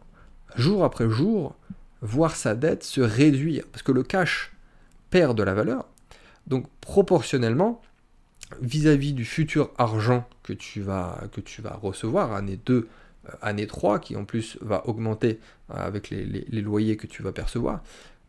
jour 0.55 0.83
après 0.83 1.09
jour, 1.09 1.55
voir 2.01 2.35
sa 2.35 2.55
dette 2.55 2.83
se 2.83 3.01
réduire. 3.01 3.65
Parce 3.71 3.83
que 3.83 3.91
le 3.91 4.03
cash 4.03 4.53
perd 5.09 5.37
de 5.37 5.43
la 5.43 5.53
valeur. 5.53 5.85
Donc 6.47 6.67
proportionnellement, 6.81 7.81
vis-à-vis 8.61 9.13
du 9.13 9.25
futur 9.25 9.71
argent 9.77 10.27
que 10.43 10.53
tu 10.53 10.81
vas, 10.81 11.23
que 11.31 11.41
tu 11.41 11.61
vas 11.61 11.79
recevoir, 11.81 12.33
année 12.33 12.59
2, 12.65 12.75
euh, 13.25 13.29
année 13.41 13.67
3, 13.67 13.99
qui 13.99 14.15
en 14.15 14.25
plus 14.25 14.57
va 14.61 14.87
augmenter 14.87 15.39
euh, 15.71 15.75
avec 15.75 16.09
les, 16.09 16.61
loyers 16.61 16.97
que 16.97 17.07
tu 17.07 17.23
vas 17.23 17.31
percevoir, 17.31 17.83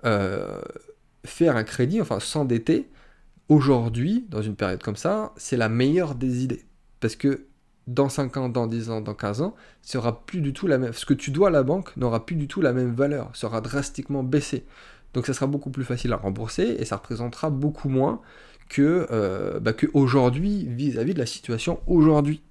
euh, 0.04 0.60
faire 1.24 1.56
un 1.56 1.64
crédit, 1.64 2.00
enfin 2.00 2.20
s'endetter, 2.20 2.88
aujourd'hui, 3.48 4.26
dans 4.28 4.42
une 4.42 4.56
période 4.56 4.82
comme 4.82 4.96
ça, 4.96 5.32
c'est 5.36 5.56
la 5.56 5.68
meilleure 5.68 6.14
des 6.14 6.44
idées. 6.44 6.64
Parce 7.00 7.16
que 7.16 7.46
dans 7.86 8.08
5 8.08 8.36
ans, 8.36 8.48
dans 8.48 8.66
10 8.66 8.90
ans, 8.90 9.00
dans 9.00 9.14
15 9.14 9.42
ans, 9.42 9.54
sera 9.82 10.24
plus 10.24 10.40
du 10.40 10.52
tout 10.52 10.66
la 10.66 10.78
même. 10.78 10.92
Ce 10.92 11.04
que 11.04 11.14
tu 11.14 11.30
dois 11.30 11.48
à 11.48 11.50
la 11.50 11.62
banque 11.62 11.96
n'aura 11.96 12.24
plus 12.24 12.36
du 12.36 12.48
tout 12.48 12.60
la 12.60 12.72
même 12.72 12.94
valeur, 12.94 13.30
sera 13.34 13.60
drastiquement 13.60 14.22
baissé. 14.22 14.64
Donc 15.12 15.26
ça 15.26 15.34
sera 15.34 15.46
beaucoup 15.46 15.70
plus 15.70 15.84
facile 15.84 16.12
à 16.12 16.16
rembourser 16.16 16.76
et 16.78 16.84
ça 16.84 16.96
représentera 16.96 17.50
beaucoup 17.50 17.88
moins 17.88 18.20
que, 18.68 19.06
euh, 19.10 19.60
bah, 19.60 19.72
aujourd'hui 19.92 20.66
vis-à-vis 20.68 21.14
de 21.14 21.18
la 21.18 21.26
situation 21.26 21.80
aujourd'hui. 21.86 22.42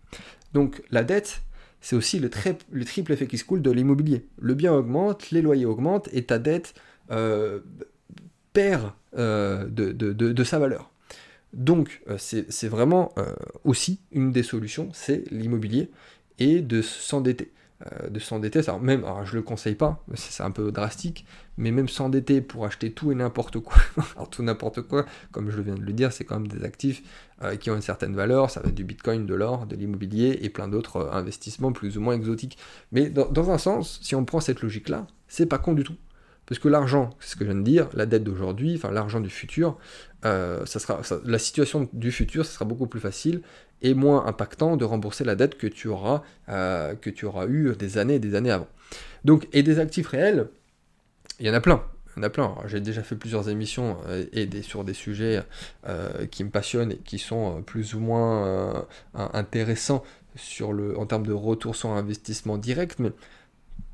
Donc 0.53 0.83
la 0.91 1.03
dette, 1.03 1.41
c'est 1.81 1.95
aussi 1.95 2.19
le, 2.19 2.29
le, 2.71 2.85
triple 2.85 3.11
effet 3.11 3.27
qui 3.27 3.37
se 3.37 3.43
coule 3.43 3.61
de 3.61 3.71
l'immobilier. 3.71 4.27
Le 4.39 4.53
bien 4.53 4.73
augmente, 4.73 5.31
les 5.31 5.41
loyers 5.41 5.65
augmentent 5.65 6.09
et 6.13 6.23
ta 6.23 6.39
dette 6.39 6.75
euh, 7.11 7.59
perd 8.53 8.91
euh, 9.17 9.65
de 9.67 10.43
sa 10.43 10.59
valeur. 10.59 10.92
Donc 11.53 12.01
euh, 12.09 12.17
c'est 12.17 12.67
vraiment 12.67 13.13
euh, 13.17 13.31
aussi 13.63 13.99
une 14.11 14.31
des 14.31 14.43
solutions, 14.43 14.89
c'est 14.93 15.29
l'immobilier 15.31 15.89
et 16.39 16.61
de 16.61 16.81
s'endetter. 16.81 17.51
Euh, 17.91 18.09
de 18.09 18.17
s'endetter, 18.17 18.61
même, 18.81 19.03
alors 19.03 19.25
je 19.25 19.35
le 19.35 19.41
conseille 19.41 19.75
pas, 19.75 20.01
c'est 20.13 20.41
un 20.41 20.51
peu 20.51 20.71
drastique, 20.71 21.25
mais 21.57 21.69
même 21.69 21.89
s'endetter 21.89 22.39
pour 22.39 22.65
acheter 22.65 22.91
tout 22.91 23.11
et 23.11 23.15
n'importe 23.15 23.59
quoi, 23.59 23.75
tout 24.31 24.41
n'importe 24.41 24.83
quoi, 24.83 25.05
comme 25.31 25.49
je 25.49 25.59
viens 25.59 25.75
de 25.75 25.81
le 25.81 25.91
dire, 25.91 26.13
c'est 26.13 26.23
quand 26.23 26.39
même 26.39 26.47
des 26.47 26.63
actifs 26.63 27.03
qui 27.59 27.69
ont 27.69 27.75
une 27.75 27.81
certaine 27.81 28.15
valeur, 28.15 28.49
ça 28.49 28.61
va 28.61 28.69
être 28.69 28.75
du 28.75 28.85
bitcoin, 28.85 29.25
de 29.25 29.33
l'or, 29.33 29.65
de 29.65 29.75
l'immobilier 29.75 30.39
et 30.43 30.49
plein 30.49 30.69
d'autres 30.69 31.09
investissements 31.11 31.73
plus 31.73 31.97
ou 31.97 32.01
moins 32.01 32.15
exotiques. 32.15 32.57
Mais 32.93 33.09
dans 33.09 33.51
un 33.51 33.57
sens, 33.57 33.99
si 34.01 34.15
on 34.15 34.23
prend 34.23 34.39
cette 34.39 34.61
logique-là, 34.61 35.05
c'est 35.27 35.47
pas 35.47 35.57
con 35.57 35.73
du 35.73 35.83
tout. 35.83 35.97
Parce 36.45 36.59
que 36.59 36.67
l'argent, 36.67 37.09
c'est 37.19 37.31
ce 37.31 37.35
que 37.35 37.45
je 37.45 37.51
viens 37.51 37.59
de 37.59 37.65
dire, 37.65 37.89
la 37.93 38.05
dette 38.05 38.23
d'aujourd'hui, 38.23 38.75
enfin 38.75 38.91
l'argent 38.91 39.19
du 39.19 39.29
futur, 39.29 39.77
euh, 40.25 40.65
ça 40.65 40.79
sera, 40.79 41.01
la 41.25 41.39
situation 41.39 41.89
du 41.93 42.11
futur, 42.11 42.45
ça 42.45 42.53
sera 42.53 42.65
beaucoup 42.65 42.87
plus 42.87 42.99
facile 42.99 43.41
et 43.81 43.93
moins 43.93 44.25
impactant 44.25 44.77
de 44.77 44.85
rembourser 44.85 45.23
la 45.23 45.35
dette 45.35 45.57
que 45.57 45.67
tu 45.67 45.87
auras, 45.87 46.23
euh, 46.49 46.95
que 46.95 47.09
tu 47.09 47.25
auras 47.25 47.47
eu 47.47 47.75
des 47.75 47.97
années 47.97 48.15
et 48.15 48.19
des 48.19 48.35
années 48.35 48.51
avant. 48.51 48.67
Donc, 49.25 49.47
et 49.51 49.63
des 49.63 49.79
actifs 49.79 50.07
réels, 50.07 50.47
il 51.39 51.47
y 51.47 51.49
en 51.49 51.53
a 51.53 51.61
plein. 51.61 51.83
Il 52.15 52.19
y 52.19 52.21
en 52.21 52.23
a 52.23 52.29
plein. 52.29 52.55
J'ai 52.67 52.79
déjà 52.79 53.01
fait 53.01 53.15
plusieurs 53.15 53.49
émissions 53.49 53.97
euh, 54.07 54.25
et 54.31 54.61
sur 54.61 54.83
des 54.83 54.93
sujets 54.93 55.41
qui 56.31 56.43
me 56.43 56.49
passionnent 56.49 56.93
et 56.93 56.97
qui 56.97 57.17
sont 57.17 57.61
plus 57.63 57.95
ou 57.95 57.99
moins 57.99 58.85
intéressants 59.13 60.03
sur 60.35 60.73
le, 60.73 60.97
en 60.97 61.05
termes 61.05 61.25
de 61.25 61.33
retour 61.33 61.75
sur 61.75 61.89
investissement 61.89 62.57
direct, 62.57 62.99
mais 62.99 63.11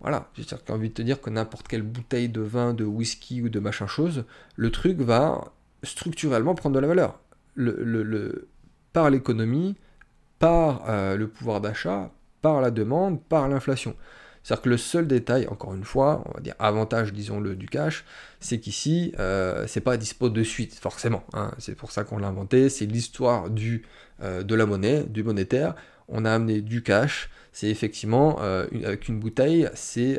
voilà, 0.01 0.29
j'ai 0.37 0.45
envie 0.69 0.89
de 0.89 0.93
te 0.93 1.01
dire 1.01 1.19
que 1.19 1.29
n'importe 1.29 1.67
quelle 1.67 1.81
bouteille 1.81 2.29
de 2.29 2.41
vin, 2.41 2.73
de 2.73 2.85
whisky 2.85 3.41
ou 3.41 3.49
de 3.49 3.59
machin 3.59 3.87
chose, 3.87 4.23
le 4.55 4.71
truc 4.71 4.99
va 4.99 5.51
structurellement 5.83 6.55
prendre 6.55 6.75
de 6.75 6.79
la 6.79 6.87
valeur. 6.87 7.19
Le, 7.55 8.47
par 8.93 9.09
l'économie, 9.09 9.75
par 10.39 10.89
euh, 10.89 11.17
le 11.17 11.27
pouvoir 11.27 11.61
d'achat, 11.61 12.11
par 12.41 12.61
la 12.61 12.71
demande, 12.71 13.21
par 13.21 13.47
l'inflation. 13.49 13.95
C'est-à-dire 14.43 14.61
que 14.63 14.69
le 14.69 14.77
seul 14.77 15.07
détail, 15.07 15.47
encore 15.47 15.75
une 15.75 15.83
fois, 15.83 16.23
on 16.25 16.33
va 16.35 16.39
dire 16.39 16.55
avantage, 16.59 17.11
disons-le, 17.11 17.55
du 17.55 17.67
cash, 17.67 18.05
c'est 18.39 18.59
qu'ici, 18.59 19.13
euh, 19.19 19.67
c'est 19.67 19.81
pas 19.81 19.97
dispo 19.97 20.29
de 20.29 20.43
suite, 20.43 20.75
forcément. 20.79 21.23
Hein. 21.33 21.51
c'est 21.57 21.75
pour 21.75 21.91
ça 21.91 22.05
qu'on 22.05 22.17
l'a 22.17 22.27
inventé. 22.27 22.69
C'est 22.69 22.85
l'histoire 22.85 23.47
euh, 24.21 24.43
de 24.43 24.55
la 24.55 24.65
monnaie, 24.65 25.03
du 25.03 25.23
monétaire. 25.23 25.75
On 26.07 26.23
a 26.23 26.31
amené 26.31 26.61
du 26.61 26.81
cash 26.81 27.29
c'est 27.51 27.67
effectivement, 27.69 28.37
euh, 28.41 28.67
avec 28.85 29.07
une 29.07 29.19
bouteille, 29.19 29.69
c'est 29.73 30.17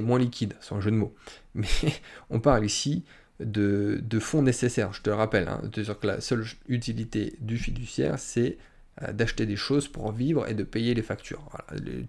moins 0.00 0.18
liquide, 0.18 0.54
sans 0.60 0.80
jeu 0.80 0.90
de 0.90 0.96
mots. 0.96 1.14
Mais 1.54 1.68
on 2.30 2.40
parle 2.40 2.64
ici 2.64 3.04
de, 3.40 4.18
fonds 4.20 4.42
nécessaires, 4.42 4.92
je 4.92 5.02
te 5.02 5.10
le 5.10 5.16
rappelle. 5.16 5.48
Hein, 5.48 5.60
que 5.72 6.06
la 6.06 6.20
seule 6.20 6.44
utilité 6.68 7.34
du 7.40 7.58
fiduciaire, 7.58 8.18
c'est 8.18 8.56
euh, 9.02 9.12
d'acheter 9.12 9.46
des 9.46 9.56
choses 9.56 9.88
pour 9.88 10.10
vivre 10.12 10.48
et 10.48 10.54
de 10.54 10.62
payer 10.62 10.94
les 10.94 11.02
factures. 11.02 11.48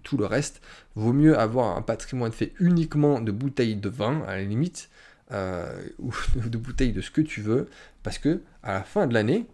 tout 0.02 0.16
le 0.16 0.26
reste, 0.26 0.60
vaut 0.94 1.12
mieux 1.12 1.38
avoir 1.38 1.76
un 1.76 1.82
patrimoine 1.82 2.32
fait 2.32 2.52
uniquement 2.60 3.20
de 3.20 3.32
bouteilles 3.32 3.76
de 3.76 3.88
vin, 3.88 4.22
à 4.26 4.36
la 4.36 4.42
limite, 4.42 4.90
ou 5.98 6.12
de 6.46 6.58
bouteilles 6.58 6.92
de 6.92 7.00
ce 7.00 7.10
que 7.10 7.20
tu 7.20 7.42
veux, 7.42 7.68
parce 8.02 8.18
que 8.18 8.40
à 8.62 8.72
la 8.72 8.82
fin 8.82 9.06
de 9.06 9.14
l'année, 9.14 9.46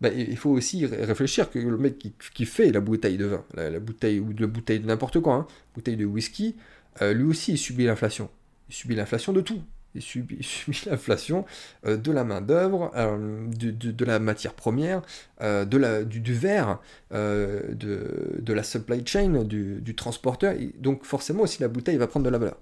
bah, 0.00 0.08
il 0.08 0.36
faut 0.36 0.50
aussi 0.50 0.84
réfléchir 0.86 1.48
que 1.48 1.60
le 1.60 1.78
mec 1.78 1.96
qui, 2.34 2.44
fait 2.44 2.72
la 2.72 2.80
bouteille 2.80 3.16
de 3.16 3.26
vin, 3.26 3.44
la, 3.54 3.78
bouteille 3.78 4.18
ou 4.18 4.32
de 4.32 4.46
bouteille 4.46 4.80
de 4.80 4.86
n'importe 4.86 5.20
quoi, 5.20 5.34
hein, 5.34 5.46
bouteille 5.74 5.96
de 5.96 6.04
whisky, 6.04 6.56
lui 7.00 7.24
aussi 7.24 7.52
il 7.52 7.58
subit 7.58 7.84
l'inflation. 7.86 8.28
Il 8.68 8.74
subit 8.74 8.94
l'inflation 8.94 9.32
de 9.32 9.40
tout 9.40 9.62
il 9.94 10.02
subit, 10.02 10.40
l'inflation 10.86 11.44
euh, 11.86 11.96
de 11.96 12.12
la 12.12 12.24
main-d'œuvre, 12.24 12.90
euh, 12.96 13.46
de, 13.48 14.04
la 14.04 14.18
matière 14.18 14.54
première, 14.54 15.02
euh, 15.40 15.64
de 15.64 15.76
la, 15.76 16.04
du, 16.04 16.34
verre, 16.34 16.80
de, 17.10 18.52
la 18.52 18.62
supply 18.62 19.06
chain, 19.06 19.44
du, 19.44 19.94
transporteur. 19.94 20.54
donc, 20.78 21.04
forcément, 21.04 21.42
aussi, 21.42 21.60
la 21.60 21.68
bouteille 21.68 21.96
va 21.96 22.06
prendre 22.06 22.24
de 22.24 22.30
la 22.30 22.38
valeur. 22.38 22.58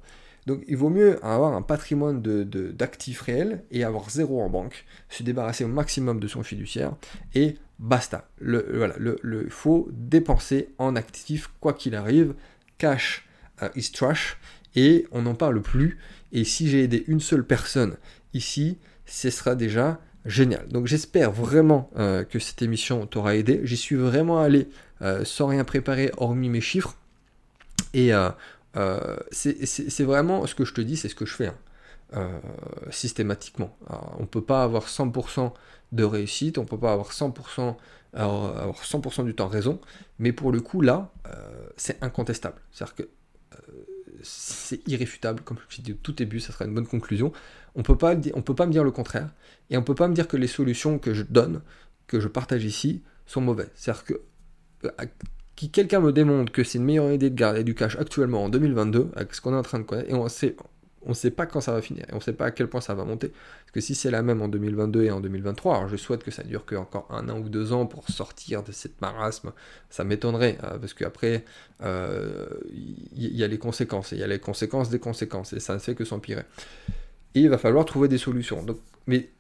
Donc, 0.47 0.63
il 0.69 0.77
vaut 0.77 0.89
mieux 0.89 1.23
avoir 1.25 1.53
un 1.53 1.63
patrimoine 1.63 2.23
d'actifs 2.23 3.21
réels 3.21 3.63
et 3.71 3.85
avoir 3.85 4.09
zéro 4.09 4.43
en 4.43 4.49
banque, 4.49 4.87
se 5.11 5.23
débarrasser 5.23 5.65
au 5.65 5.69
maximum 5.69 6.19
de 6.19 6.27
son 6.29 6.43
fiduciaire 6.43 6.95
et 7.35 7.57
basta. 7.79 8.27
Le, 8.39 8.67
voilà, 8.75 8.95
le, 8.99 9.49
faut 9.51 9.89
dépenser 9.93 10.71
en 10.79 10.97
actifs 10.97 11.51
quoi 11.61 11.75
qu'il 11.75 11.95
arrive. 11.95 12.35
Cash 12.79 13.29
is 13.77 13.93
trash 13.93 14.39
et 14.77 15.07
on 15.13 15.23
n'en 15.23 15.35
parle 15.35 15.61
plus. 15.61 15.99
Et 16.33 16.45
si 16.45 16.69
j'ai 16.69 16.85
aidé 16.85 17.05
une 17.09 17.21
seule 17.21 17.45
personne 17.45 17.97
ici, 18.35 18.79
ce 19.07 19.31
sera 19.31 19.55
déjà 19.55 20.01
génial. 20.25 20.69
Donc 20.69 20.87
j'espère 20.87 21.33
vraiment 21.33 21.91
euh, 21.97 22.25
que 22.25 22.39
cette 22.39 22.63
émission 22.63 23.07
t'aura 23.07 23.37
aidé. 23.37 23.61
J'y 23.65 23.77
suis 23.77 23.97
vraiment 23.97 24.41
allé 24.41 24.69
euh, 25.03 25.25
sans 25.25 25.47
rien 25.47 25.65
préparer 25.65 26.13
hormis 26.17 26.49
mes 26.49 26.61
chiffres. 26.61 26.97
Et 27.95 28.13
euh, 28.13 28.31
c'est 29.33 30.05
vraiment 30.05 30.47
ce 30.47 30.55
que 30.55 30.65
je 30.65 30.75
te 30.75 30.81
dis, 30.81 30.97
c'est 30.97 31.09
ce 31.09 31.15
que 31.15 31.27
je 31.27 31.35
fais 31.35 31.51
hein, 32.13 32.31
systématiquement. 32.91 33.77
on 34.19 34.23
ne 34.23 34.27
peut 34.27 34.45
pas 34.45 34.63
avoir 34.63 34.87
100% 34.87 35.53
de 35.93 36.05
réussite, 36.05 36.57
on 36.59 36.63
ne 36.63 36.69
peut 36.69 36.79
pas 36.79 36.93
avoir 36.93 37.11
100%, 37.11 37.75
avoir 38.13 38.85
100 38.85 39.25
du 39.25 39.35
temps 39.35 39.49
raison, 39.49 39.81
mais 40.21 40.33
pour 40.33 40.53
le 40.53 40.61
coup 40.61 40.83
là, 40.83 41.11
c'est 41.77 42.01
incontestable. 42.01 42.61
C'est-à-dire 42.71 42.95
que 42.95 43.09
c'est 44.23 44.87
irréfutable, 44.89 45.43
comme 45.43 45.59
je 45.69 45.83
dit 45.83 45.93
au 45.93 45.97
tout 45.97 46.13
début, 46.13 46.41
ça 46.41 46.53
sera 46.53 46.65
une 46.65 46.75
bonne 46.75 46.87
conclusion. 46.87 47.33
On 47.75 47.81
on 47.81 47.83
peut 47.83 47.97
pas 47.97 48.15
me 48.67 48.73
dire 48.73 48.85
le 48.85 48.91
contraire, 48.91 49.31
et 49.71 49.77
on 49.77 49.83
peut 49.83 49.95
pas 49.95 50.09
me 50.09 50.15
dire 50.15 50.29
que 50.29 50.37
les 50.37 50.47
solutions 50.47 50.99
que 50.99 51.15
je 51.15 51.23
donne, 51.23 51.63
que 52.07 52.21
je 52.21 52.29
partage 52.29 52.65
ici, 52.65 53.03
sont 53.27 53.41
mauvaises. 53.41 53.71
C'est-à-dire 53.75 54.05
que 54.05 54.21
euh, 54.85 54.91
qui 55.57 55.71
quelqu'un 55.71 56.01
me 56.01 56.13
démontre 56.13 56.53
que 56.53 56.65
c'est 56.65 56.79
une 56.79 56.85
meilleure 56.85 57.13
idée 57.13 57.31
de 57.31 57.35
garder 57.35 57.65
du 57.65 57.75
cash 57.75 57.97
actuellement 57.97 58.45
en 58.45 58.49
2022, 58.49 59.11
avec 59.15 59.35
ce 59.35 59.41
qu'on 59.41 59.53
est 59.53 59.59
en 59.59 59.63
train 59.63 59.79
de 59.79 59.85
connaître, 59.85 60.11
et 60.11 60.15
on 60.15 60.29
sait, 60.29 60.57
on 61.03 61.11
ne 61.11 61.15
sait 61.15 61.31
pas 61.31 61.47
quand 61.47 61.61
ça 61.61 61.73
va 61.73 61.81
finir, 61.81 62.05
et 62.09 62.13
on 62.13 62.17
ne 62.17 62.21
sait 62.21 62.35
pas 62.35 62.47
à 62.47 62.51
quel 62.51 62.69
point 62.69 62.81
ça 62.81 62.95
va 62.95 63.05
monter. 63.05 63.29
Parce 63.29 63.73
que 63.73 63.81
si 63.81 63.95
c'est 63.95 64.11
la 64.11 64.23
même 64.23 64.43
en 64.43 64.49
2022 64.49 65.05
et 65.05 65.11
en 65.11 65.21
2023, 65.21 65.77
alors 65.77 65.89
je 65.89 65.97
souhaite 65.97 66.23
que 66.23 66.31
ça 66.31 66.43
dure 66.43 66.67
que 66.67 66.75
encore 66.75 67.07
un 67.11 67.29
an 67.29 67.39
ou 67.39 67.49
deux 67.49 67.73
ans 67.73 67.87
pour 67.87 68.09
sortir 68.09 68.63
de 68.63 68.73
cette 68.73 69.01
marasme, 69.01 69.53
ça 69.89 70.05
m'étonnerait, 70.05 70.59
euh, 70.63 70.79
parce 70.79 70.93
qu'après, 70.93 71.45
il 71.81 71.87
euh, 71.87 72.49
y, 73.15 73.43
a 73.43 73.47
les 73.47 73.59
conséquences, 73.59 74.13
et 74.13 74.17
il 74.17 74.21
y 74.21 74.25
a 74.25 74.27
les 74.27 74.39
conséquences 74.39 74.91
des 74.91 74.99
conséquences, 74.99 75.55
et 75.55 75.61
ça 75.61 75.73
ne 75.75 75.79
fait 75.79 75.95
que 75.95 76.05
s'empirer. 76.05 76.45
Et 77.35 77.41
il 77.41 77.49
va 77.49 77.59
falloir 77.59 77.85
trouver 77.87 78.09
des 78.09 78.19
solutions. 78.19 78.65
Mais 79.07 79.31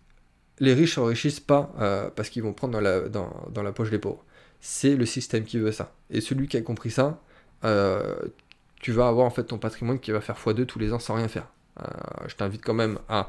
les 0.60 0.72
riches 0.72 0.94
s'enrichissent 0.94 1.40
pas 1.40 1.74
euh, 1.80 2.08
parce 2.14 2.30
qu'ils 2.30 2.42
vont 2.42 2.52
prendre 2.52 2.80
dans 2.80 3.62
la 3.62 3.72
poche 3.72 3.90
des 3.90 3.98
pauvres. 3.98 4.24
C'est 4.60 4.94
le 4.94 5.06
système 5.06 5.44
qui 5.44 5.58
veut 5.58 5.72
ça. 5.72 5.92
Et 6.10 6.20
celui 6.20 6.46
qui 6.48 6.56
a 6.56 6.62
compris 6.62 6.90
ça, 6.90 7.20
tu 8.80 8.92
vas 8.92 9.06
avoir 9.06 9.26
en 9.26 9.30
fait 9.30 9.44
ton 9.44 9.58
patrimoine 9.58 10.00
qui 10.00 10.10
va 10.10 10.20
faire 10.20 10.36
x2 10.36 10.66
tous 10.66 10.78
les 10.78 10.92
ans 10.92 10.98
sans 10.98 11.14
rien 11.14 11.28
faire. 11.28 11.46
Euh, 11.80 11.84
je 12.26 12.34
t'invite 12.34 12.64
quand 12.64 12.74
même 12.74 12.98
à 13.08 13.28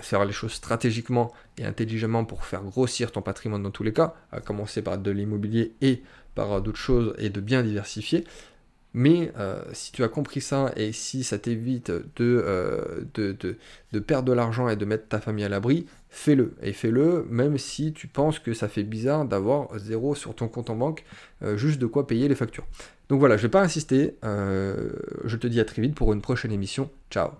faire 0.00 0.24
les 0.24 0.32
choses 0.32 0.52
stratégiquement 0.52 1.32
et 1.58 1.64
intelligemment 1.64 2.24
pour 2.24 2.44
faire 2.44 2.62
grossir 2.62 3.10
ton 3.10 3.22
patrimoine 3.22 3.62
dans 3.62 3.70
tous 3.70 3.82
les 3.82 3.92
cas, 3.92 4.14
à 4.30 4.40
commencer 4.40 4.82
par 4.82 4.98
de 4.98 5.10
l'immobilier 5.10 5.72
et 5.80 6.02
par 6.34 6.60
d'autres 6.62 6.78
choses 6.78 7.14
et 7.18 7.30
de 7.30 7.40
bien 7.40 7.62
diversifier. 7.62 8.24
Mais 8.92 9.32
euh, 9.38 9.62
si 9.72 9.92
tu 9.92 10.02
as 10.02 10.08
compris 10.08 10.40
ça 10.40 10.72
et 10.76 10.92
si 10.92 11.22
ça 11.22 11.38
t'évite 11.38 11.90
euh, 12.20 13.04
de, 13.14 14.00
perdre 14.00 14.28
de 14.28 14.32
l'argent 14.32 14.68
et 14.68 14.74
de 14.74 14.84
mettre 14.84 15.06
ta 15.06 15.20
famille 15.20 15.44
à 15.44 15.48
l'abri, 15.48 15.86
fais-le. 16.08 16.54
Et 16.62 16.72
fais-le 16.72 17.24
même 17.30 17.56
si 17.56 17.92
tu 17.92 18.08
penses 18.08 18.40
que 18.40 18.52
ça 18.52 18.68
fait 18.68 18.82
bizarre 18.82 19.24
d'avoir 19.24 19.78
zéro 19.78 20.16
sur 20.16 20.34
ton 20.34 20.48
compte 20.48 20.70
en 20.70 20.76
banque, 20.76 21.04
juste 21.54 21.78
de 21.78 21.86
quoi 21.86 22.08
payer 22.08 22.26
les 22.26 22.34
factures. 22.34 22.66
Donc 23.10 23.18
voilà, 23.18 23.36
je 23.36 23.42
ne 23.42 23.48
vais 23.48 23.50
pas 23.50 23.60
insister. 23.60 24.16
Euh, 24.24 24.92
je 25.24 25.36
te 25.36 25.48
dis 25.48 25.60
à 25.60 25.64
très 25.64 25.82
vite 25.82 25.96
pour 25.96 26.12
une 26.12 26.22
prochaine 26.22 26.52
émission. 26.52 26.90
Ciao 27.10 27.32